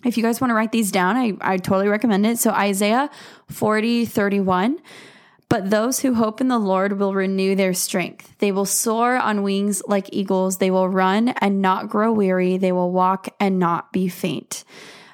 if 0.06 0.18
you 0.18 0.24
guys 0.24 0.42
want 0.42 0.52
to 0.52 0.56
write 0.56 0.72
these 0.72 0.92
down, 0.92 1.16
I 1.16 1.38
I 1.42 1.58
totally 1.58 1.88
recommend 1.88 2.26
it. 2.26 2.38
So 2.38 2.52
Isaiah 2.52 3.10
forty 3.50 4.06
thirty 4.06 4.40
one. 4.40 4.80
But 5.50 5.70
those 5.70 6.00
who 6.00 6.16
hope 6.16 6.42
in 6.42 6.48
the 6.48 6.58
Lord 6.58 6.98
will 6.98 7.14
renew 7.14 7.56
their 7.56 7.76
strength. 7.76 8.34
They 8.40 8.52
will 8.52 8.66
soar 8.66 9.18
on 9.18 9.44
wings 9.44 9.84
like 9.88 10.10
eagles. 10.12 10.58
They 10.58 10.72
will 10.72 10.90
run 10.90 11.30
and 11.30 11.62
not 11.62 11.90
grow 11.90 12.12
weary. 12.12 12.58
They 12.58 12.72
will 12.72 12.92
walk 12.92 13.28
and 13.40 13.60
not 13.60 13.94
be 13.94 14.08
faint. 14.08 14.64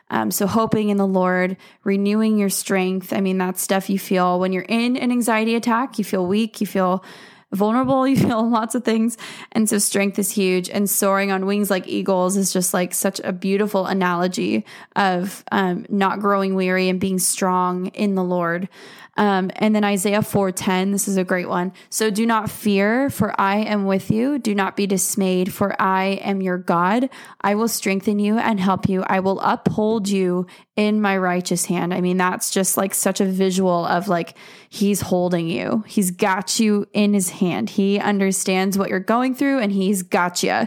Um, 0.10 0.32
so, 0.32 0.48
hoping 0.48 0.90
in 0.90 0.98
the 0.98 1.08
Lord, 1.08 1.58
renewing 1.84 2.38
your 2.38 2.50
strength. 2.50 3.14
I 3.14 3.22
mean, 3.22 3.38
that's 3.38 3.62
stuff 3.62 3.90
you 3.90 4.00
feel 4.00 4.40
when 4.40 4.54
you're 4.54 4.64
in 4.64 4.98
an 4.98 5.12
anxiety 5.12 5.56
attack. 5.56 5.98
You 5.98 6.04
feel 6.04 6.26
weak, 6.26 6.62
you 6.62 6.68
feel 6.68 7.04
vulnerable, 7.52 8.08
you 8.08 8.16
feel 8.16 8.48
lots 8.48 8.76
of 8.76 8.84
things. 8.84 9.18
And 9.52 9.70
so, 9.70 9.78
strength 9.78 10.18
is 10.20 10.32
huge. 10.32 10.70
And 10.70 10.90
soaring 10.90 11.32
on 11.32 11.46
wings 11.46 11.70
like 11.70 11.88
eagles 11.88 12.38
is 12.38 12.52
just 12.52 12.74
like 12.74 12.94
such 12.94 13.20
a 13.24 13.32
beautiful 13.32 13.86
analogy 13.86 14.66
of 14.96 15.44
um, 15.52 15.86
not 15.90 16.20
growing 16.20 16.56
weary 16.56 16.90
and 16.90 17.00
being 17.00 17.20
strong 17.20 17.88
in 17.88 18.16
the 18.16 18.24
Lord. 18.24 18.70
Um, 19.20 19.52
and 19.58 19.76
then 19.76 19.84
Isaiah 19.84 20.22
4:10, 20.22 20.94
this 20.94 21.10
is 21.10 21.18
a 21.18 21.26
great 21.26 21.50
one. 21.50 21.74
So 21.90 22.10
do 22.10 22.26
not 22.26 22.50
fear, 22.50 23.10
for 23.10 23.40
I 23.40 23.58
am 23.58 23.86
with 23.86 24.10
you. 24.10 24.40
Do 24.40 24.56
not 24.56 24.78
be 24.78 24.88
dismayed, 24.88 25.54
for 25.54 25.80
I 25.80 26.22
am 26.24 26.42
your 26.42 26.58
God. 26.58 27.10
I 27.42 27.56
will 27.56 27.68
strengthen 27.68 28.20
you 28.20 28.38
and 28.38 28.62
help 28.62 28.88
you. 28.88 29.04
I 29.08 29.20
will 29.20 29.42
uphold 29.42 30.08
you 30.08 30.48
in 30.78 31.02
my 31.02 31.18
righteous 31.18 31.66
hand. 31.66 31.94
I 31.94 32.00
mean, 32.00 32.16
that's 32.16 32.50
just 32.50 32.78
like 32.78 32.96
such 32.96 33.20
a 33.20 33.26
visual 33.26 33.86
of 33.86 34.08
like 34.08 34.38
he's 34.70 35.02
holding 35.02 35.50
you. 35.50 35.84
He's 35.86 36.12
got 36.12 36.58
you 36.58 36.88
in 36.94 37.14
his 37.14 37.30
hand. 37.30 37.72
He 37.72 38.00
understands 38.00 38.78
what 38.78 38.90
you're 38.90 39.02
going 39.02 39.36
through 39.36 39.60
and 39.60 39.74
he's 39.74 40.02
got 40.02 40.44
you. 40.44 40.66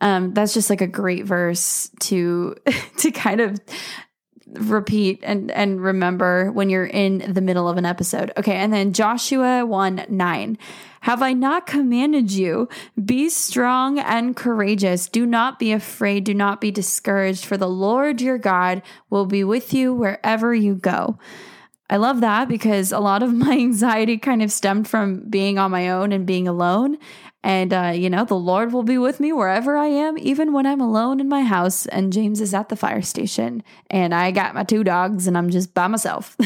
Um, 0.00 0.32
that's 0.32 0.54
just 0.54 0.70
like 0.70 0.80
a 0.80 0.86
great 0.86 1.24
verse 1.24 1.90
to 2.02 2.54
to 2.98 3.10
kind 3.10 3.40
of 3.40 3.60
repeat 4.54 5.20
and 5.22 5.50
and 5.50 5.82
remember 5.82 6.50
when 6.52 6.70
you're 6.70 6.86
in 6.86 7.32
the 7.32 7.40
middle 7.40 7.68
of 7.68 7.76
an 7.76 7.86
episode. 7.86 8.32
Okay, 8.36 8.56
and 8.56 8.72
then 8.72 8.92
Joshua 8.92 9.64
1 9.64 10.06
9. 10.08 10.58
Have 11.02 11.22
I 11.22 11.32
not 11.32 11.66
commanded 11.66 12.30
you? 12.30 12.68
Be 13.02 13.30
strong 13.30 13.98
and 13.98 14.36
courageous. 14.36 15.08
Do 15.08 15.24
not 15.24 15.58
be 15.58 15.72
afraid. 15.72 16.24
Do 16.24 16.34
not 16.34 16.60
be 16.60 16.70
discouraged, 16.70 17.46
for 17.46 17.56
the 17.56 17.68
Lord 17.68 18.20
your 18.20 18.36
God 18.36 18.82
will 19.08 19.24
be 19.24 19.42
with 19.42 19.72
you 19.72 19.94
wherever 19.94 20.54
you 20.54 20.74
go. 20.74 21.18
I 21.88 21.96
love 21.96 22.20
that 22.20 22.48
because 22.48 22.92
a 22.92 23.00
lot 23.00 23.22
of 23.22 23.34
my 23.34 23.52
anxiety 23.52 24.18
kind 24.18 24.42
of 24.42 24.52
stemmed 24.52 24.88
from 24.88 25.28
being 25.28 25.58
on 25.58 25.70
my 25.70 25.90
own 25.90 26.12
and 26.12 26.26
being 26.26 26.46
alone. 26.46 26.98
And, 27.42 27.72
uh, 27.72 27.92
you 27.94 28.10
know, 28.10 28.26
the 28.26 28.34
Lord 28.34 28.72
will 28.72 28.82
be 28.82 28.98
with 28.98 29.18
me 29.18 29.32
wherever 29.32 29.74
I 29.74 29.86
am, 29.86 30.18
even 30.18 30.52
when 30.52 30.66
I'm 30.66 30.80
alone 30.80 31.20
in 31.20 31.28
my 31.28 31.42
house 31.42 31.86
and 31.86 32.12
James 32.12 32.40
is 32.40 32.52
at 32.52 32.68
the 32.68 32.76
fire 32.76 33.00
station 33.00 33.62
and 33.88 34.14
I 34.14 34.30
got 34.30 34.54
my 34.54 34.62
two 34.62 34.84
dogs 34.84 35.26
and 35.26 35.38
I'm 35.38 35.48
just 35.48 35.72
by 35.72 35.86
myself. 35.86 36.36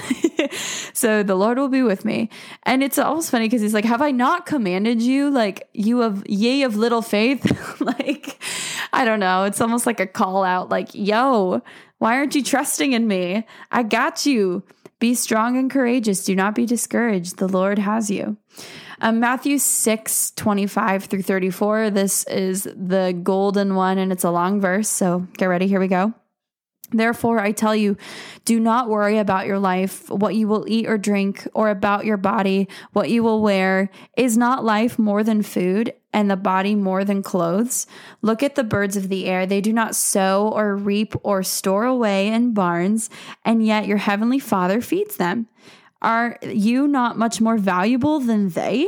so 0.93 1.25
the 1.25 1.35
Lord 1.35 1.59
will 1.59 1.69
be 1.69 1.83
with 1.83 2.05
me. 2.05 2.31
And 2.63 2.83
it's 2.83 2.97
almost 2.99 3.33
funny 3.33 3.47
because 3.47 3.61
he's 3.61 3.75
like, 3.75 3.85
Have 3.85 4.03
I 4.03 4.13
not 4.13 4.47
commanded 4.47 5.03
you? 5.03 5.31
Like, 5.31 5.69
you 5.73 6.03
of 6.03 6.25
ye 6.29 6.63
of 6.63 6.77
little 6.77 7.03
faith? 7.03 7.81
like, 7.81 8.41
I 8.93 9.05
don't 9.05 9.21
know. 9.21 9.45
It's 9.45 9.61
almost 9.61 9.87
like 9.87 9.99
a 9.99 10.07
call 10.07 10.45
out, 10.45 10.69
like, 10.69 10.95
Yo, 10.95 11.61
why 11.99 12.17
aren't 12.17 12.37
you 12.37 12.43
trusting 12.43 12.93
in 12.93 13.09
me? 13.09 13.45
I 13.73 13.83
got 13.83 14.27
you. 14.27 14.63
Be 15.01 15.15
strong 15.15 15.57
and 15.57 15.71
courageous. 15.71 16.25
Do 16.25 16.37
not 16.37 16.55
be 16.55 16.67
discouraged. 16.67 17.39
The 17.39 17.49
Lord 17.49 17.81
has 17.81 18.11
you. 18.11 18.37
Um, 19.01 19.21
Matthew 19.21 19.59
6, 19.59 20.33
25 20.33 21.05
through 21.05 21.23
34. 21.23 21.91
This 21.91 22.25
is 22.25 22.65
the 22.65 23.19
golden 23.23 23.75
one, 23.75 23.99
and 23.99 24.13
it's 24.13 24.25
a 24.25 24.31
long 24.31 24.61
verse. 24.61 24.89
So 24.89 25.27
get 25.37 25.47
ready. 25.47 25.67
Here 25.67 25.81
we 25.81 25.89
go. 25.89 26.15
Therefore, 26.95 27.41
I 27.41 27.51
tell 27.51 27.75
you, 27.75 27.97
do 28.45 28.61
not 28.61 28.89
worry 28.89 29.19
about 29.19 29.47
your 29.47 29.59
life, 29.59 30.09
what 30.11 30.35
you 30.35 30.47
will 30.47 30.65
eat 30.69 30.87
or 30.87 30.97
drink, 30.97 31.47
or 31.53 31.71
about 31.71 32.05
your 32.05 32.17
body, 32.17 32.69
what 32.93 33.11
you 33.11 33.23
will 33.23 33.43
wear. 33.43 33.91
Is 34.17 34.37
not 34.37 34.65
life 34.65 34.99
more 34.99 35.25
than 35.25 35.43
food, 35.43 35.95
and 36.13 36.31
the 36.31 36.37
body 36.37 36.77
more 36.77 37.05
than 37.05 37.23
clothes? 37.23 37.87
Look 38.23 38.43
at 38.43 38.55
the 38.55 38.63
birds 38.63 38.97
of 38.97 39.09
the 39.09 39.27
air. 39.27 39.45
They 39.45 39.61
do 39.61 39.73
not 39.73 39.97
sow 39.97 40.49
or 40.55 40.77
reap 40.77 41.15
or 41.25 41.43
store 41.43 41.85
away 41.85 42.29
in 42.29 42.55
barns, 42.55 43.11
and 43.45 43.65
yet 43.67 43.89
your 43.89 43.99
heavenly 43.99 44.39
Father 44.39 44.81
feeds 44.81 45.17
them. 45.17 45.49
Are 46.05 46.39
you 46.43 46.87
not 46.87 47.17
much 47.17 47.41
more 47.41 47.57
valuable 47.57 48.21
than 48.21 48.51
they? 48.51 48.87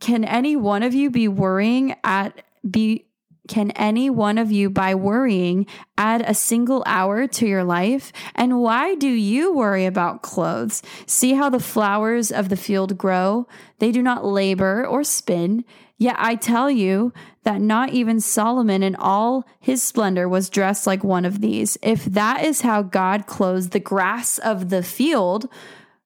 Can 0.00 0.24
any 0.24 0.56
one 0.56 0.82
of 0.82 0.94
you 0.94 1.10
be 1.10 1.28
worrying 1.28 1.94
at 2.02 2.42
be 2.68 3.06
can 3.46 3.72
any 3.72 4.08
one 4.08 4.38
of 4.38 4.50
you 4.50 4.70
by 4.70 4.94
worrying 4.94 5.66
add 5.98 6.22
a 6.22 6.32
single 6.32 6.82
hour 6.86 7.26
to 7.26 7.46
your 7.46 7.62
life? 7.62 8.10
And 8.34 8.60
why 8.60 8.94
do 8.94 9.08
you 9.08 9.52
worry 9.52 9.84
about 9.84 10.22
clothes? 10.22 10.82
See 11.04 11.34
how 11.34 11.50
the 11.50 11.60
flowers 11.60 12.32
of 12.32 12.48
the 12.48 12.56
field 12.56 12.96
grow? 12.96 13.46
They 13.80 13.92
do 13.92 14.02
not 14.02 14.24
labor 14.24 14.86
or 14.86 15.04
spin. 15.04 15.64
Yet 15.98 16.16
I 16.18 16.36
tell 16.36 16.70
you 16.70 17.12
that 17.44 17.60
not 17.60 17.90
even 17.90 18.18
Solomon 18.18 18.82
in 18.82 18.96
all 18.96 19.44
his 19.60 19.82
splendor 19.82 20.26
was 20.26 20.48
dressed 20.48 20.86
like 20.86 21.04
one 21.04 21.26
of 21.26 21.42
these. 21.42 21.76
If 21.82 22.06
that 22.06 22.44
is 22.44 22.62
how 22.62 22.80
God 22.82 23.26
clothes 23.26 23.68
the 23.68 23.80
grass 23.80 24.38
of 24.38 24.70
the 24.70 24.82
field, 24.82 25.48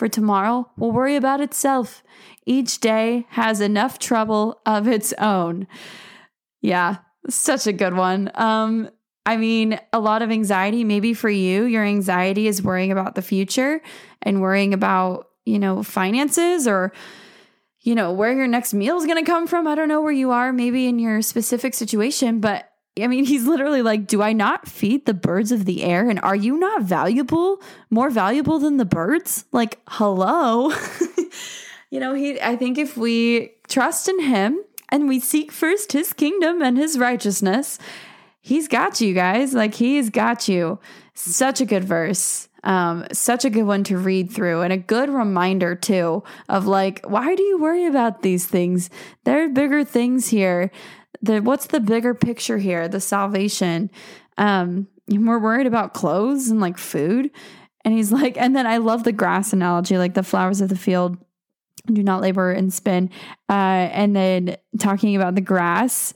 for 0.00 0.08
tomorrow 0.08 0.66
will 0.78 0.90
worry 0.90 1.14
about 1.14 1.42
itself. 1.42 2.02
Each 2.46 2.80
day 2.80 3.26
has 3.28 3.60
enough 3.60 3.98
trouble 3.98 4.62
of 4.64 4.88
its 4.88 5.12
own. 5.18 5.66
Yeah, 6.62 6.96
such 7.28 7.66
a 7.66 7.72
good 7.74 7.92
one. 7.92 8.30
Um, 8.34 8.88
I 9.26 9.36
mean, 9.36 9.78
a 9.92 10.00
lot 10.00 10.22
of 10.22 10.30
anxiety, 10.30 10.84
maybe 10.84 11.12
for 11.12 11.28
you, 11.28 11.64
your 11.64 11.84
anxiety 11.84 12.48
is 12.48 12.62
worrying 12.62 12.90
about 12.90 13.14
the 13.14 13.20
future 13.20 13.82
and 14.22 14.40
worrying 14.40 14.72
about, 14.72 15.26
you 15.44 15.58
know, 15.58 15.82
finances 15.82 16.66
or, 16.66 16.94
you 17.82 17.94
know, 17.94 18.10
where 18.10 18.32
your 18.32 18.46
next 18.46 18.72
meal 18.72 18.96
is 18.96 19.04
going 19.04 19.22
to 19.22 19.30
come 19.30 19.46
from. 19.46 19.66
I 19.66 19.74
don't 19.74 19.88
know 19.88 20.00
where 20.00 20.12
you 20.12 20.30
are, 20.30 20.50
maybe 20.50 20.86
in 20.86 20.98
your 20.98 21.20
specific 21.20 21.74
situation, 21.74 22.40
but 22.40 22.69
I 22.98 23.06
mean, 23.06 23.24
he's 23.24 23.46
literally 23.46 23.82
like, 23.82 24.06
Do 24.06 24.22
I 24.22 24.32
not 24.32 24.66
feed 24.68 25.06
the 25.06 25.14
birds 25.14 25.52
of 25.52 25.64
the 25.64 25.82
air? 25.82 26.08
And 26.08 26.18
are 26.20 26.36
you 26.36 26.58
not 26.58 26.82
valuable, 26.82 27.62
more 27.88 28.10
valuable 28.10 28.58
than 28.58 28.76
the 28.76 28.84
birds? 28.84 29.44
Like, 29.52 29.78
hello. 29.88 30.72
you 31.90 32.00
know, 32.00 32.14
he, 32.14 32.40
I 32.40 32.56
think 32.56 32.78
if 32.78 32.96
we 32.96 33.52
trust 33.68 34.08
in 34.08 34.20
him 34.20 34.60
and 34.88 35.08
we 35.08 35.20
seek 35.20 35.52
first 35.52 35.92
his 35.92 36.12
kingdom 36.12 36.62
and 36.62 36.76
his 36.76 36.98
righteousness, 36.98 37.78
he's 38.40 38.66
got 38.66 39.00
you 39.00 39.14
guys. 39.14 39.54
Like, 39.54 39.74
he's 39.74 40.10
got 40.10 40.48
you. 40.48 40.80
Such 41.14 41.60
a 41.60 41.66
good 41.66 41.84
verse. 41.84 42.48
Um, 42.62 43.06
such 43.12 43.46
a 43.46 43.50
good 43.50 43.62
one 43.62 43.84
to 43.84 43.96
read 43.96 44.30
through 44.30 44.60
and 44.60 44.70
a 44.70 44.76
good 44.76 45.08
reminder 45.08 45.74
too 45.74 46.22
of 46.48 46.66
like, 46.66 47.00
why 47.06 47.34
do 47.34 47.42
you 47.42 47.58
worry 47.58 47.86
about 47.86 48.20
these 48.20 48.46
things? 48.46 48.90
There 49.24 49.44
are 49.44 49.48
bigger 49.48 49.82
things 49.82 50.28
here 50.28 50.70
the 51.22 51.40
what's 51.40 51.66
the 51.66 51.80
bigger 51.80 52.14
picture 52.14 52.58
here? 52.58 52.88
The 52.88 53.00
salvation. 53.00 53.90
Um, 54.38 54.88
we're 55.08 55.38
worried 55.38 55.66
about 55.66 55.94
clothes 55.94 56.48
and 56.48 56.60
like 56.60 56.78
food. 56.78 57.30
And 57.84 57.94
he's 57.94 58.12
like, 58.12 58.36
and 58.36 58.54
then 58.54 58.66
I 58.66 58.76
love 58.76 59.04
the 59.04 59.12
grass 59.12 59.52
analogy, 59.52 59.98
like 59.98 60.14
the 60.14 60.22
flowers 60.22 60.60
of 60.60 60.68
the 60.68 60.76
field 60.76 61.16
do 61.86 62.02
not 62.02 62.20
labor 62.20 62.52
and 62.52 62.72
spin. 62.72 63.10
Uh, 63.48 63.88
and 63.92 64.14
then 64.14 64.56
talking 64.78 65.16
about 65.16 65.34
the 65.34 65.40
grass 65.40 66.12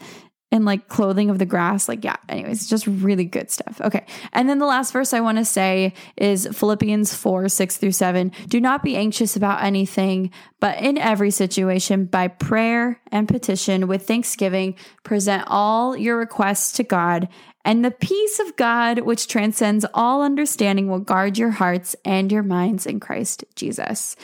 and 0.53 0.65
like 0.65 0.89
clothing 0.89 1.31
of 1.31 1.39
the 1.39 1.47
grass. 1.47 1.89
Like, 1.89 2.05
yeah, 2.05 2.17
anyways, 2.29 2.69
just 2.69 2.87
really 2.87 3.25
good 3.25 3.51
stuff. 3.51 3.81
Okay. 3.81 4.07
And 4.33 4.49
then 4.49 4.59
the 4.59 4.67
last 4.67 4.93
verse 4.93 5.13
I 5.13 5.21
want 5.21 5.39
to 5.39 5.45
say 5.45 5.95
is 6.17 6.49
Philippians 6.53 7.15
4 7.15 7.49
6 7.49 7.77
through 7.77 7.93
7. 7.93 8.31
Do 8.49 8.61
not 8.61 8.83
be 8.83 8.97
anxious 8.97 9.37
about 9.37 9.65
anything, 9.65 10.31
but 10.61 10.79
in 10.79 10.97
every 10.97 11.31
situation, 11.31 12.05
by 12.05 12.29
prayer 12.29 13.01
and 13.11 13.27
petition 13.27 13.89
with 13.89 14.07
thanksgiving, 14.07 14.77
present 15.03 15.45
all 15.49 15.97
your 15.97 16.17
requests 16.17 16.73
to 16.73 16.85
God. 16.85 17.29
And 17.65 17.85
the 17.85 17.91
peace 17.91 18.39
of 18.41 18.57
God, 18.57 19.01
which 19.01 19.27
transcends 19.27 19.87
all 19.95 20.23
understanding, 20.23 20.89
will 20.89 21.01
guard 21.01 21.39
your 21.39 21.51
hearts 21.51 21.97
and 22.05 22.31
your 22.31 22.43
minds 22.43 22.87
in 22.87 23.01
Christ 23.01 23.45
Jesus. 23.57 24.17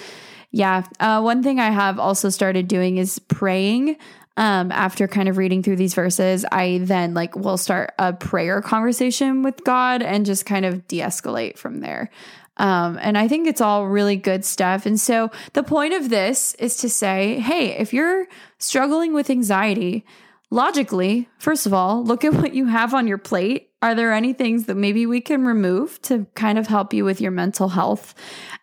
Yeah. 0.52 0.84
Uh, 0.98 1.20
one 1.22 1.42
thing 1.42 1.60
I 1.60 1.70
have 1.70 1.98
also 1.98 2.28
started 2.28 2.66
doing 2.66 2.98
is 2.98 3.18
praying 3.18 3.96
um, 4.36 4.72
after 4.72 5.08
kind 5.08 5.28
of 5.28 5.36
reading 5.36 5.62
through 5.62 5.76
these 5.76 5.94
verses, 5.94 6.44
I 6.50 6.80
then 6.82 7.14
like 7.14 7.36
will 7.36 7.56
start 7.56 7.92
a 7.98 8.12
prayer 8.12 8.62
conversation 8.62 9.42
with 9.42 9.64
God 9.64 10.02
and 10.02 10.24
just 10.24 10.46
kind 10.46 10.64
of 10.64 10.86
de 10.88 11.00
escalate 11.00 11.58
from 11.58 11.80
there. 11.80 12.10
Um, 12.56 12.98
and 13.00 13.16
I 13.16 13.26
think 13.26 13.48
it's 13.48 13.60
all 13.60 13.86
really 13.86 14.16
good 14.16 14.44
stuff. 14.44 14.84
And 14.84 15.00
so 15.00 15.30
the 15.54 15.62
point 15.62 15.94
of 15.94 16.10
this 16.10 16.54
is 16.54 16.76
to 16.78 16.88
say, 16.88 17.40
hey, 17.40 17.78
if 17.78 17.94
you're 17.94 18.28
struggling 18.58 19.14
with 19.14 19.30
anxiety, 19.30 20.04
logically, 20.50 21.28
first 21.38 21.64
of 21.64 21.72
all, 21.72 22.04
look 22.04 22.24
at 22.24 22.34
what 22.34 22.54
you 22.54 22.66
have 22.66 22.92
on 22.92 23.08
your 23.08 23.18
plate. 23.18 23.70
Are 23.82 23.94
there 23.94 24.12
any 24.12 24.34
things 24.34 24.66
that 24.66 24.74
maybe 24.74 25.06
we 25.06 25.22
can 25.22 25.46
remove 25.46 26.02
to 26.02 26.26
kind 26.34 26.58
of 26.58 26.66
help 26.66 26.92
you 26.92 27.02
with 27.02 27.18
your 27.20 27.30
mental 27.30 27.70
health? 27.70 28.14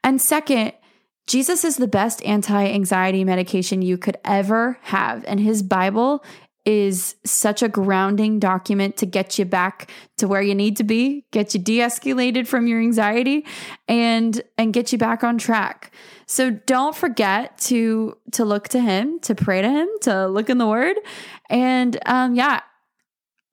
And 0.03 0.21
second, 0.21 0.73
Jesus 1.27 1.63
is 1.63 1.77
the 1.77 1.87
best 1.87 2.23
anti 2.23 2.67
anxiety 2.67 3.23
medication 3.23 3.81
you 3.81 3.97
could 3.97 4.17
ever 4.23 4.79
have. 4.81 5.23
And 5.27 5.39
his 5.39 5.61
Bible 5.61 6.23
is 6.67 7.15
such 7.23 7.63
a 7.63 7.69
grounding 7.69 8.39
document 8.39 8.97
to 8.97 9.05
get 9.05 9.39
you 9.39 9.45
back 9.45 9.89
to 10.17 10.27
where 10.27 10.41
you 10.41 10.53
need 10.53 10.75
to 10.75 10.83
be, 10.83 11.23
get 11.31 11.53
you 11.53 11.61
de-escalated 11.61 12.45
from 12.45 12.67
your 12.67 12.81
anxiety 12.81 13.45
and 13.87 14.41
and 14.57 14.73
get 14.73 14.91
you 14.91 14.97
back 14.97 15.23
on 15.23 15.37
track. 15.37 15.93
So 16.25 16.49
don't 16.49 16.93
forget 16.93 17.57
to 17.59 18.17
to 18.33 18.43
look 18.43 18.67
to 18.69 18.81
him, 18.81 19.19
to 19.21 19.33
pray 19.33 19.61
to 19.61 19.69
him, 19.69 19.87
to 20.01 20.27
look 20.27 20.49
in 20.49 20.57
the 20.57 20.67
word. 20.67 20.97
And 21.49 21.97
um 22.05 22.35
yeah, 22.35 22.61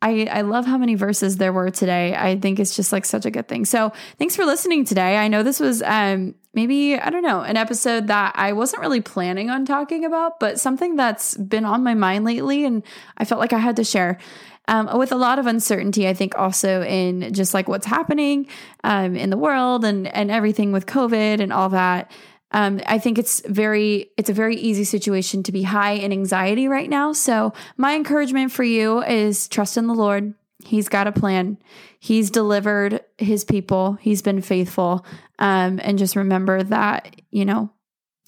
I, 0.05 0.29
I 0.31 0.41
love 0.43 0.67
how 0.67 0.77
many 0.77 0.97
verses 0.97 1.39
there 1.39 1.53
were 1.53 1.71
today. 1.71 2.15
I 2.15 2.39
think 2.39 2.61
it's 2.61 2.77
just 2.77 2.93
like 2.93 3.07
such 3.07 3.25
a 3.25 3.31
good 3.31 3.49
thing. 3.49 3.65
So 3.65 3.91
thanks 4.19 4.37
for 4.37 4.45
listening 4.45 4.85
today. 4.85 5.17
I 5.17 5.29
know 5.29 5.43
this 5.43 5.59
was 5.59 5.83
um, 5.83 6.35
maybe, 6.53 6.95
I 6.95 7.09
don't 7.09 7.23
know, 7.23 7.41
an 7.41 7.57
episode 7.57 8.09
that 8.09 8.35
I 8.37 8.53
wasn't 8.53 8.83
really 8.83 9.01
planning 9.01 9.49
on 9.49 9.65
talking 9.65 10.05
about, 10.05 10.39
but 10.41 10.61
something 10.61 10.97
that's 10.97 11.35
been 11.39 11.65
on 11.65 11.83
my 11.83 11.95
mind 11.95 12.27
lately. 12.27 12.67
And 12.67 12.83
I 13.17 13.25
felt 13.25 13.41
like 13.41 13.55
I 13.55 13.59
had 13.59 13.77
to 13.77 13.85
share. 13.85 14.19
Um, 14.67 14.99
with 14.99 15.13
a 15.13 15.17
lot 15.17 15.39
of 15.39 15.47
uncertainty, 15.47 16.09
I 16.09 16.15
think 16.15 16.39
also 16.39 16.83
in 16.83 17.35
just 17.35 17.53
like 17.53 17.69
what's 17.69 17.87
happening 17.87 18.47
um, 18.83 19.15
in 19.15 19.29
the 19.29 19.37
world 19.37 19.85
and 19.85 20.07
and 20.07 20.31
everything 20.31 20.73
with 20.73 20.87
COVID 20.87 21.41
and 21.41 21.53
all 21.53 21.69
that. 21.69 22.11
Um, 22.55 22.81
I 22.87 23.01
think 23.01 23.19
it's 23.19 23.41
very 23.41 24.13
it's 24.17 24.31
a 24.31 24.33
very 24.33 24.55
easy 24.55 24.85
situation 24.85 25.43
to 25.43 25.53
be 25.53 25.65
high 25.65 25.95
in 25.95 26.13
anxiety 26.13 26.69
right 26.69 26.89
now. 26.89 27.13
So 27.13 27.53
my 27.77 27.97
encouragement 27.97 28.53
for 28.53 28.63
you 28.63 29.03
is 29.03 29.49
trust 29.49 29.77
in 29.77 29.89
the 29.89 29.95
Lord. 29.95 30.35
He's 30.65 30.89
got 30.89 31.09
a 31.09 31.13
plan. 31.13 31.59
He's 31.99 32.31
delivered 32.31 33.01
his 33.19 33.45
people. 33.45 33.99
He's 34.01 34.23
been 34.23 34.41
faithful. 34.41 35.05
Um, 35.41 35.81
and 35.83 35.99
just 35.99 36.15
remember 36.15 36.63
that 36.63 37.21
you 37.33 37.45
know 37.45 37.71